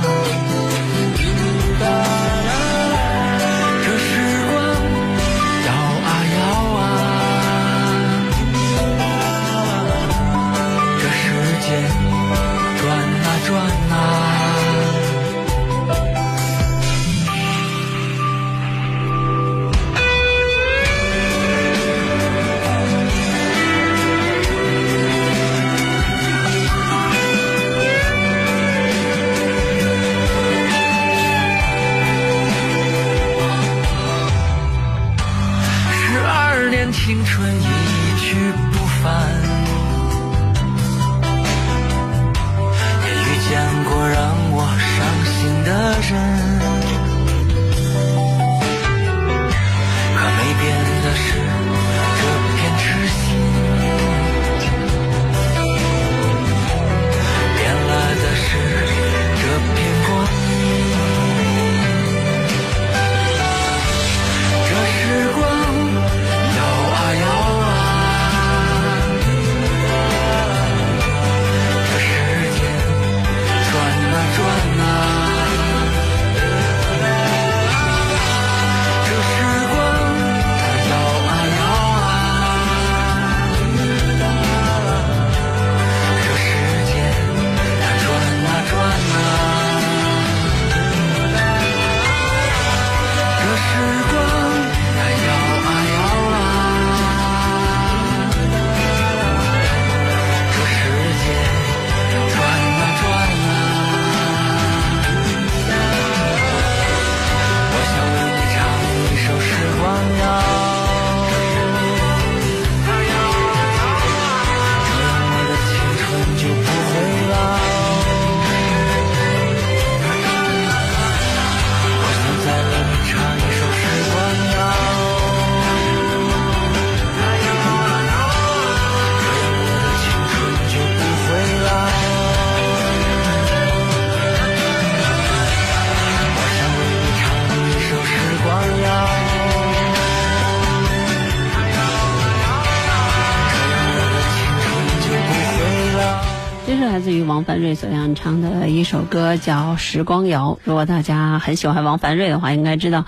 [149.08, 150.58] 歌，叫《时光谣》。
[150.64, 153.06] 如果大家很喜欢王凡瑞的话，应该知道，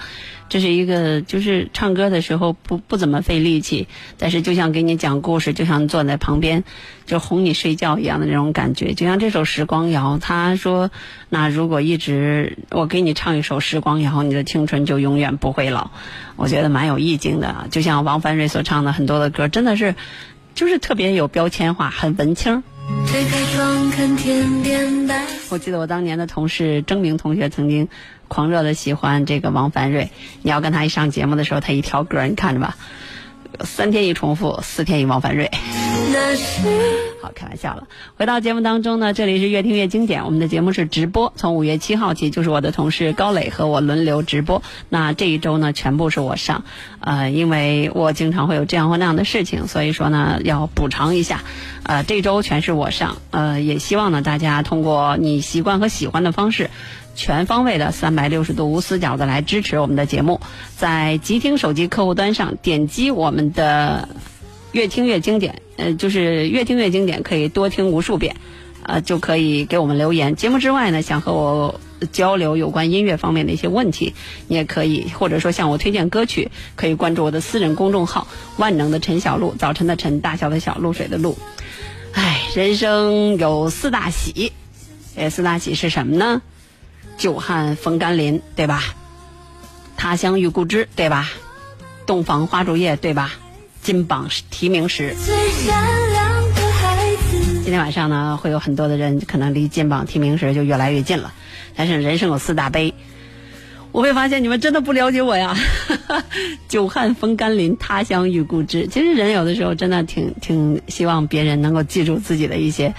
[0.49, 3.87] 这是一个就是唱歌的时候不不怎么费力气，
[4.19, 6.65] 但是就像给你讲故事，就像坐在旁边
[7.07, 8.95] 就哄你睡觉一样的那种感觉。
[8.95, 10.91] 就像这首《时光谣》，他说
[11.29, 15.91] ：“那如果一直我给你唱一首《时光谣》，你的青春就永远不会老。”
[16.37, 17.69] 我觉得蛮有意境的。
[17.71, 19.95] 就像王凡瑞所唱的很多的歌，真的是
[20.55, 22.63] 就是特别有标签化，很文青。
[23.07, 25.25] 推开窗看天边白。
[25.51, 27.89] 我记得我当年的同事郑明同学曾经
[28.29, 30.11] 狂热的喜欢这个王凡瑞。
[30.43, 32.77] 你要跟他一上节目的时候，他一挑歌，你看着吧，
[33.61, 35.51] 三天一重复，四天一王凡瑞。
[36.13, 37.87] 那是好，开玩笑了。
[38.17, 44.63] 回到节目当中呢，这里是越听越经典，我们的节目是直播，从五月七号起就是我的同事高磊和我轮流直播。
[44.89, 46.65] 那这一周呢，全部是我上，
[47.01, 51.43] 呃，因为我经常会有这样或那样的事情，所以说呢要补偿一下。
[51.83, 56.71] 呃，这周全是我上，呃，也希望呢大家通过你习惯和喜欢的方式。
[57.17, 60.41] 全方位的三百六十度无死角的来支持我们的节目，
[60.77, 64.09] 在极听手机客户端上点击我们的
[64.73, 68.37] 越听越经典，呃，就是越听越经典，可以多听无数遍，
[68.85, 70.37] 呃，就可以给我们留言。
[70.37, 71.81] 节目之外呢，想和我
[72.13, 74.15] 交流有关音乐方面的一些问题，
[74.49, 78.27] 你也可以，或者说向我推荐歌曲，可以关注我的私人公众号
[78.59, 81.37] “万能的陈小璐”，早晨的晨，大小的小，露水的露。
[82.13, 84.53] 唉，人生有四大喜，
[85.17, 86.43] 这四大喜是什么呢？
[87.19, 88.83] 久旱逢甘霖，对吧？
[89.97, 91.29] 他乡遇故知，对吧？
[92.07, 93.35] 洞房花烛夜，对吧？
[93.83, 95.15] 金榜题名时。
[95.25, 97.61] 最善良的孩子。
[97.63, 101.33] 今天晚上呢，会有很多的人可能离金榜题名时就越来越近了。
[101.77, 102.95] 但是人生有四大悲，
[103.93, 105.57] 我会发现你们真的不了解我呀。
[106.69, 108.87] 久旱逢甘霖，他乡遇故知。
[108.87, 112.95] 其实人有的时候真的挺挺希望别人能够记住自己的一些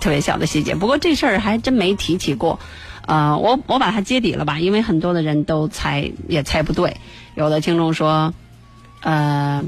[0.00, 0.74] 特别小的细节。
[0.74, 2.58] 不过这事儿还真没提起过。
[3.04, 6.96] 呃，我我把它揭底了吧，因为很多的人都猜也猜不对。
[7.34, 8.32] 有的听众说，
[9.00, 9.64] 呃，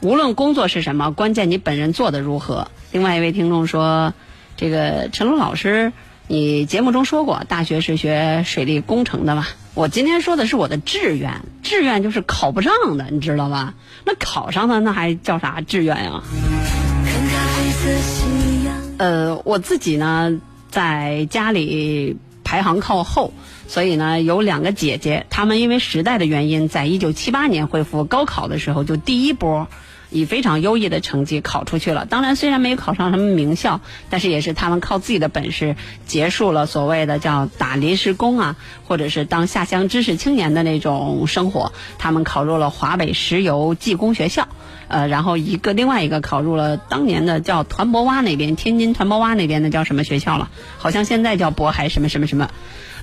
[0.00, 2.68] 无论工作是什么，关键你本人做的如何。
[2.92, 4.12] 另外一位听众说，
[4.56, 5.92] 这个陈龙老师，
[6.28, 9.48] 你节目中说过，大学是学水利工程的吧？
[9.74, 13.74] 我今天说的是我的志愿，志愿就是考不上的，你知道吧？
[14.04, 16.22] 那考上的那还叫啥志愿呀？
[17.04, 18.74] 看看黑色夕阳。
[18.98, 20.38] 呃，我自己呢，
[20.70, 23.32] 在家里排行靠后，
[23.66, 29.68] 所以呢，有两个姐姐，她们因为时代的原因，在一九七八年恢复高考的时候，就第一波
[30.10, 32.06] 以非常优异的成绩考出去了。
[32.06, 35.74] 当然，虽然没有考上什么名校，但是也是他们靠自己的本事
[36.06, 38.56] 结束了所谓的叫打临时工啊，
[38.86, 41.72] 或者是当下乡知识青年的那种生活。
[41.98, 44.46] 他们考入了华北石油技工学校。
[44.86, 50.50] 呃，然后一个另外一个考入了当年的叫团泊洼那边，天津团泊洼那边的叫什么学校了？
[50.76, 52.50] 好像现在叫渤海什么什么什么。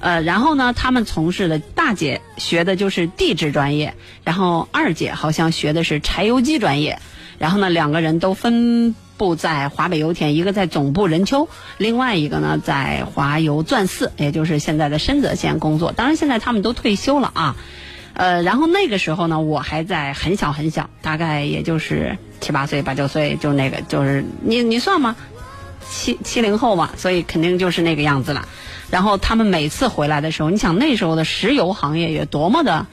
[0.01, 3.93] 呃，然后呢，他们从事的大姐学的就是地质专业，
[4.23, 6.99] 然后二姐好像学的是柴油机专业。
[7.37, 11.47] 然后呢，两个人都分布在华北油田，一个在总部任丘，
[11.77, 15.91] 另外一个呢在华油钻四，也就是现在的深泽县工作。
[15.91, 17.55] 当然，现在他们都退休了啊。
[18.13, 25.15] 呃，然后那个时候呢，我还在很小很小，大概也就是七八岁、八九岁，就那个就是你你算吗，
[25.91, 28.47] 七七零后嘛，所以肯定就是那个样子了。
[28.89, 32.87] 然后他们每次回来的时候，你想那时候的石油行业有多么的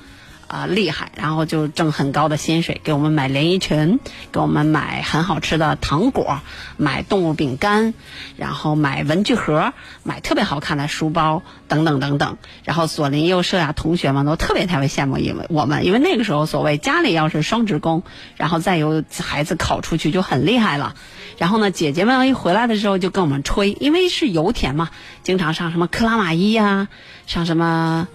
[0.48, 4.00] 啊、厉害，然后就挣很高的薪水，给我们买连衣裙，
[4.32, 6.40] 给我们买很好吃的糖果，
[6.78, 7.92] 买动物饼干，
[8.36, 12.38] 然后买文具盒，买特别好看的书包，等等等等。
[12.64, 18.02] 然后左邻右舍呀、同学们都特别特别羡慕，因为我们因为那个时候所谓家里要是双职工，
[18.36, 20.94] 然后再有孩子考出去就很厉害了。
[21.36, 24.88] 然后呢，姐姐们一回来的时候就跟我们吹，因为是油田嘛，
[25.22, 26.88] 经常上什么克拉玛依呀、
[27.26, 28.08] 上什么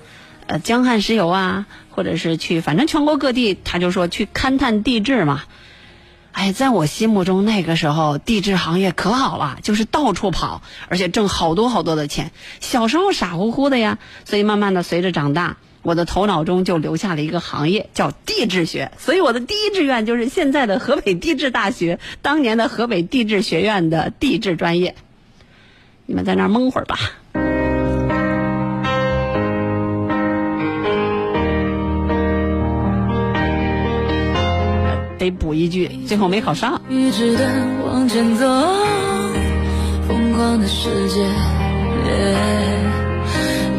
[0.48, 5.44] 呃江汉石油啊，或者是去反正全国各地，他就说去勘探地质嘛。
[6.32, 12.32] 哎，在我心目中那个时候，地质行业可好了，就是到处跑，而且挣好多好多的钱。
[12.60, 18.92] 小时候傻乎乎的呀，所以慢慢的随着长大，我的头脑中就留下了一个行业叫地质学。
[18.98, 24.96] 所以我的第一志愿就是现在的河北地质大学，当年的河北地质学院的地质专业。
[26.08, 26.98] 你们在那儿蒙会儿吧。
[35.24, 36.82] 得补一句，最后没考上。
[36.90, 37.50] 一直的
[37.86, 38.46] 往前走，
[40.06, 41.22] 疯狂的世界，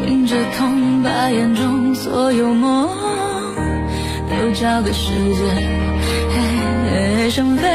[0.07, 2.89] 迎着痛，把眼中所有梦
[4.27, 5.45] 都交给时间。
[6.33, 7.67] 嘿想飞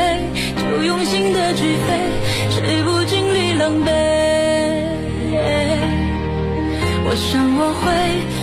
[0.56, 2.10] 就用心的去飞，
[2.50, 3.92] 谁不经历狼狈。
[7.06, 7.86] 我想我会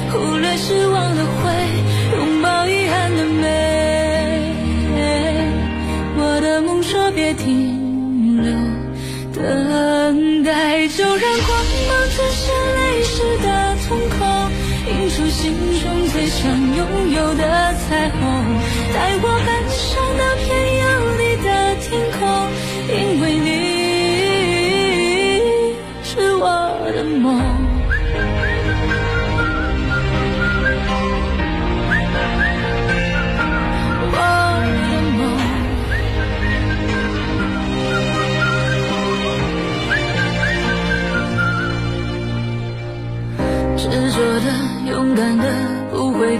[0.09, 1.51] 忽略失望的灰，
[2.17, 3.76] 拥抱遗憾的美。
[7.17, 8.53] 别停留，
[9.33, 11.49] 等待就让光
[11.87, 14.19] 芒折射泪湿的瞳孔，
[14.85, 15.51] 映出心
[15.81, 16.45] 中最想
[16.75, 18.21] 拥有的彩虹，
[18.93, 20.45] 带我奔向那片
[20.77, 20.85] 有
[21.17, 21.47] 你的
[21.81, 21.89] 天
[22.19, 22.21] 空，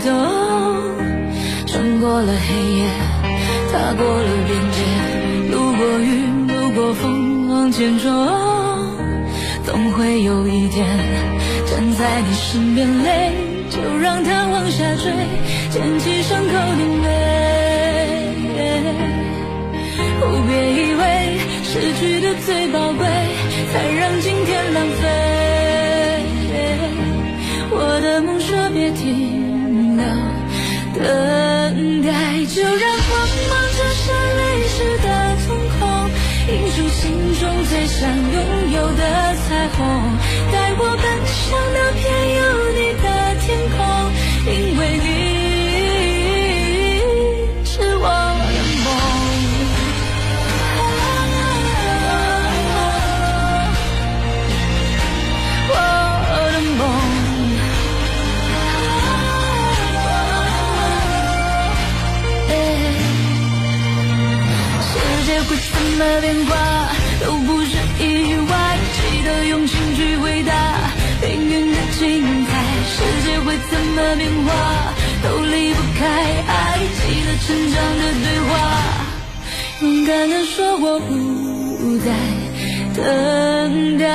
[0.07, 0.13] 走，
[1.67, 2.87] 穿过了黑夜，
[3.73, 4.79] 踏过了边界，
[5.51, 6.07] 路过雨，
[6.47, 8.07] 路过风，往前冲，
[9.65, 10.87] 总会有一天
[11.65, 13.33] 站在你身边，泪
[13.69, 15.11] 就让它往下坠，
[15.71, 17.27] 捡起伤口的美。
[20.47, 21.03] 别以为
[21.61, 23.05] 失去的最宝贵，
[23.73, 25.03] 才让今天浪费。
[27.69, 29.56] 我的梦说别停，
[30.97, 32.09] 等待
[32.45, 33.13] 就让光
[33.49, 34.05] 芒折射
[34.37, 35.05] 泪湿的
[35.45, 35.81] 瞳孔，
[36.47, 37.01] 映出心
[37.39, 38.37] 中最想拥
[38.73, 39.01] 有的
[39.47, 39.77] 彩虹，
[40.51, 41.37] 带我奔向
[41.73, 42.01] 那片
[42.35, 42.41] 有
[42.73, 43.05] 你的
[43.41, 43.77] 天空，
[44.45, 45.07] 因为你
[65.97, 66.51] 么变化，
[67.25, 68.77] 都不是意外。
[68.93, 70.53] 记得用心去回答
[71.21, 72.49] 命运的精彩。
[72.85, 72.95] 世
[73.25, 74.47] 界会怎么变化，
[75.23, 76.05] 都离不开
[76.47, 76.51] 爱。
[76.79, 78.51] 记得成长的对话。
[79.81, 82.05] 勇敢的说我不再
[82.95, 84.05] 等待，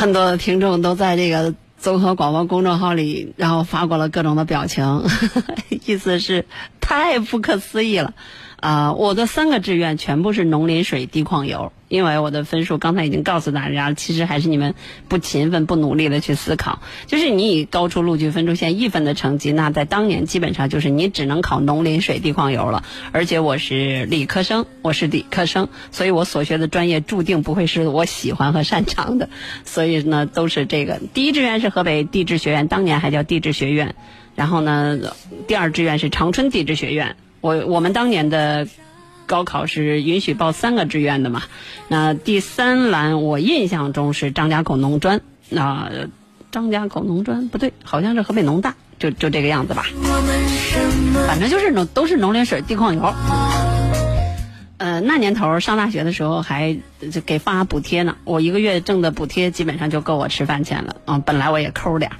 [0.00, 5.04] 很多听众都在这个综合广播公众号里，然后发过了各种的表情，
[5.84, 6.46] 意思是
[6.80, 8.14] 太不可思议了。
[8.60, 14.74] 啊、我的三个志愿全部是农林水地矿油，因为我的分数刚才已经告诉大家了，其实还是你们
[15.08, 16.82] 不勤奋、不努力的去思考。
[17.06, 22.84] 就是你以高出录取分数线一分的成绩，那在当年基本上就是你只能考农林水地矿油了。
[23.12, 29.30] 而且我是理科生，我是理科生，所以我所学的专业注定不会是我喜欢和擅长的。
[29.64, 33.94] 所以呢，都是这个第一志愿是河北地质学院，当年还叫地质学院。
[34.34, 34.98] 然后呢，
[35.48, 37.16] 第二志愿是长春地质学院。
[37.40, 38.66] 我我们当年的
[39.26, 41.42] 高考是允许报三个志愿的嘛。
[41.88, 45.90] 那第三栏我印象中是张家口农专，那、
[46.50, 49.86] 张家口农专不对，好像是河北农大，就就这个样子吧。
[51.26, 53.14] 反正就是农都是农林水地矿油。
[54.78, 56.76] 呃，那年头上大学的时候还
[57.10, 62.16] 就给发补贴呢，我一个月挣的补贴基本上就够我吃饭钱了啊、本来我也抠点儿。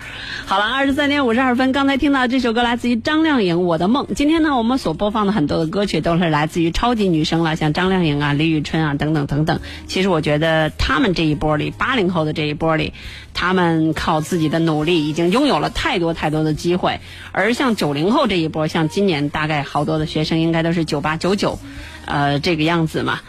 [0.46, 4.06] 好了，二十三点五十二分，刚才听到这首歌来自于张靓颖《我的梦》。
[4.14, 9.60] 今天呢，我们所播放的很多的歌曲都是来自于超级女生了，像张靓颖啊、李宇春啊等等等等。
[9.86, 12.94] 其实我觉得他们这一波里，八零后的这一波里，
[13.34, 17.00] 他们靠自己的努力已经拥有了太多太多的机会，
[17.32, 21.58] 而像九零后这一波，像今年大概好多的学生应该都是九八九九，
[22.06, 23.20] 呃，这个样子嘛。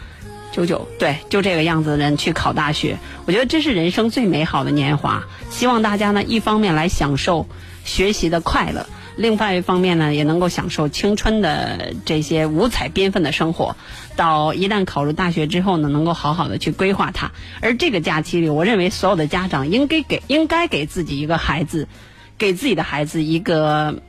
[0.52, 5.24] 九九对，就这个样子的人去考大学，我觉得这是人生最美好的年华。
[5.50, 7.48] 希望大家呢，一方面来享受
[7.84, 8.86] 学习的快乐，
[9.16, 13.74] 另外一方面呢，也能够享受青春的这些五彩缤纷的生活。
[14.14, 17.32] 到一旦考入大学之后呢，能够好好的去规划它。
[17.62, 21.88] 而这个假期里，我认为所有的家长应该给应该给自己一个孩子，
[22.36, 24.02] 给自己的孩子一个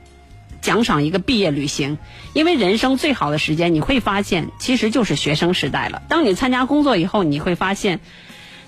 [0.64, 1.98] 奖赏一个毕业旅行，
[2.32, 6.00] 因为人生最好的时间，你会发现其实就是学生时代了。
[6.08, 8.00] 当你参加工作以后，你会发现，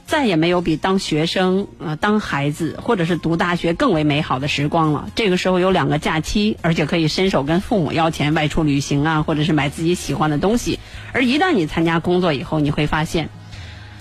[0.05, 5.09] 再也没有比当学生、呃当孩子或者是读大学更为美好的时光了。
[5.15, 10.79] 这个时候有两个假期，而且可以伸手跟父母要钱外出旅行啊，或者是买自己喜欢的东西。
[11.15, 13.31] 而一旦你参加工作以后，你会发现，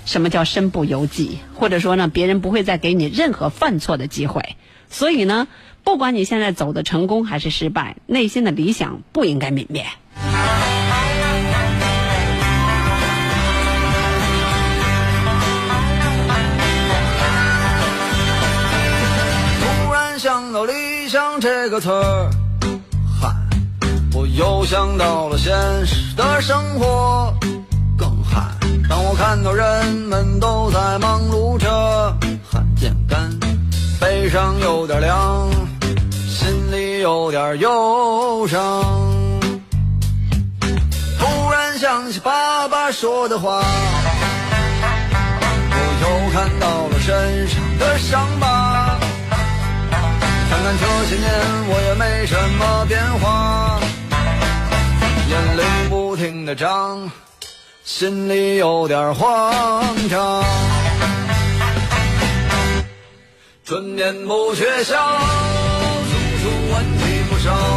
[0.04, 4.58] 什么叫身不由己，或者说呢，别人不会再给你任何犯错的机会。
[4.88, 5.48] 所以呢，
[5.86, 9.86] 不管你现在走的成功还是失败，内心的理想不应该泯灭。
[19.62, 22.30] 突然想到理想这个词儿，
[23.22, 23.30] 嗨，
[24.14, 25.54] 我又想到了现
[25.86, 27.32] 实的生活，
[27.96, 28.42] 更嗨。
[28.90, 31.70] 当我看到人们都在忙碌着，
[32.52, 33.32] 汗渐干，
[34.02, 35.50] 背上有点凉，
[37.06, 38.84] 有点忧伤。
[41.20, 43.62] 突然想起爸爸说的话，
[45.70, 48.98] 我又看到了身上的伤疤。
[50.50, 51.30] 看看这些年
[51.70, 53.80] 我也没什么变化，
[55.30, 57.12] 眼泪不停的涨，
[57.84, 60.44] 心里有点慌张。
[63.64, 64.96] 春眠不觉晓，
[67.46, 67.75] song.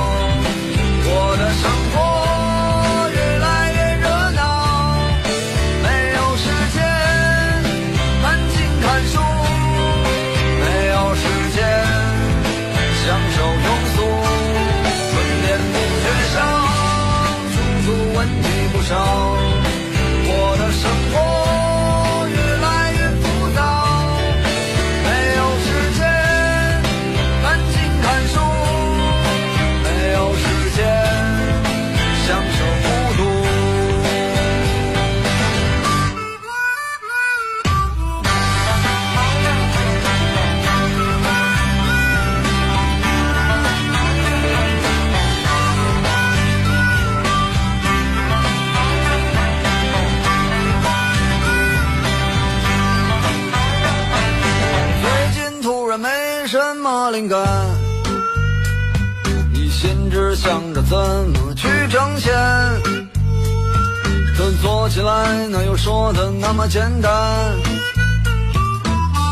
[64.88, 67.12] 起来哪有说的那么简单？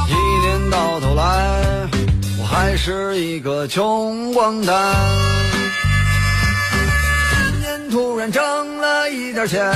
[0.08, 1.88] 一年到头来，
[2.38, 4.94] 我还是一个穷光蛋。
[7.30, 8.42] 今年突然挣
[8.78, 9.72] 了一点钱。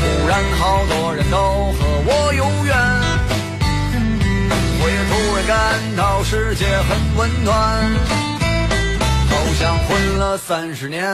[0.00, 2.76] 突然好多人都和我有缘，
[4.80, 7.54] 我也突然感到世界很温暖，
[9.30, 11.04] 好像混了三十年，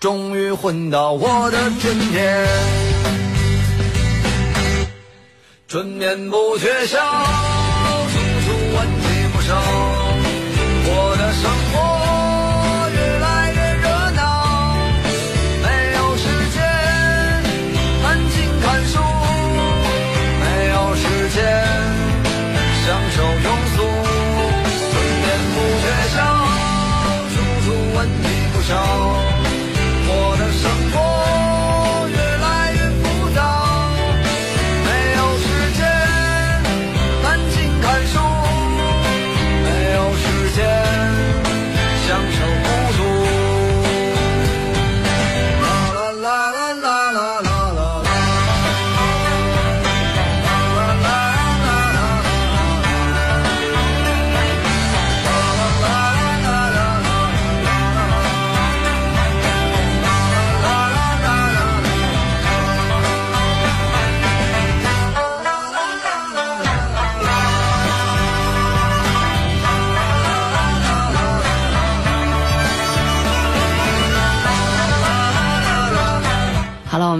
[0.00, 2.46] 终于混到我的春天。
[5.66, 6.98] 春眠不觉晓，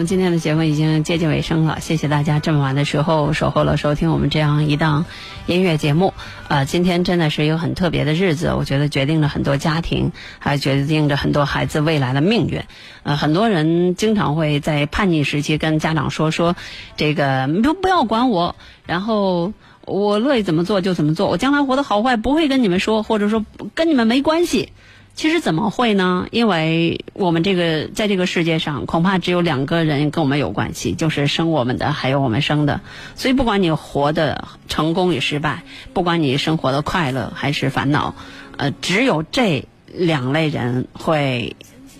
[0.08, 5.04] 今天的节目已经接近尾声了，谢谢大家这么晚的时候守候了收听我们这样一档
[5.44, 6.14] 音乐节目。
[6.48, 12.62] 呃，今天真的是一个很特别的日子，我觉得决定了很多家庭，还决定着很多孩子未来的命运。
[13.02, 16.56] 呃，很多人经常会在叛逆时期跟家长说说，
[16.96, 18.56] 这个不不要管我，
[18.86, 19.52] 然后。
[19.90, 24.70] 我乐意怎么做就怎么做，我将来活得好坏不会跟你们说，或者说跟你们没关系。
[25.18, 26.28] 其实怎么会呢？
[26.30, 32.80] 因为我们这个在这个世界上，恐怕只有两个人跟我们有关系，就是生我们的，还有我们生的。
[33.16, 38.14] 所以不管你活的成功与失败，不管你生活的快乐还是烦恼，
[38.58, 41.56] 呃，只有这两类人会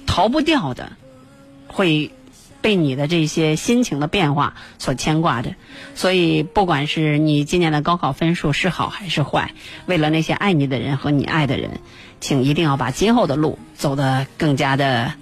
[0.07, 0.93] 逃不掉的，
[1.67, 2.13] 会
[2.61, 5.55] 被你的这些心情的变化所牵挂着。
[5.95, 9.53] 所以，不管是你今年的高考分数是好还是坏，
[9.87, 11.81] 为了那些爱你的人和你爱的人，
[12.21, 15.13] 请一定要把今后的路走得更加的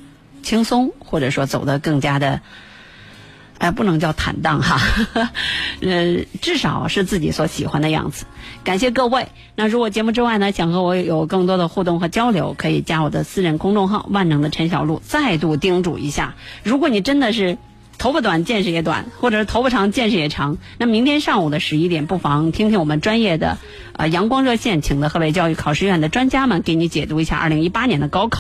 [0.43, 2.41] 轻松，或者说走得更加的。
[3.59, 4.80] 哎，不能叫坦荡哈，
[5.80, 8.26] 呃，至少是自己所喜欢的样子。
[8.64, 9.28] 感谢各位。
[9.54, 15.00] 那如果节目之外呢，想和我有更多的互动和交流，可以加我的私人公众号“万能的陈小璐”。
[15.07, 17.57] 再度叮嘱一下，如果你真的是
[17.96, 23.57] 头发短见识也短，或者是头发长见识也长，那明天上午的十一点，不妨听听我们专业的
[23.94, 28.34] 呃阳光热线请的河北教育考试院的专家们给你解读一下二零一八年的高考。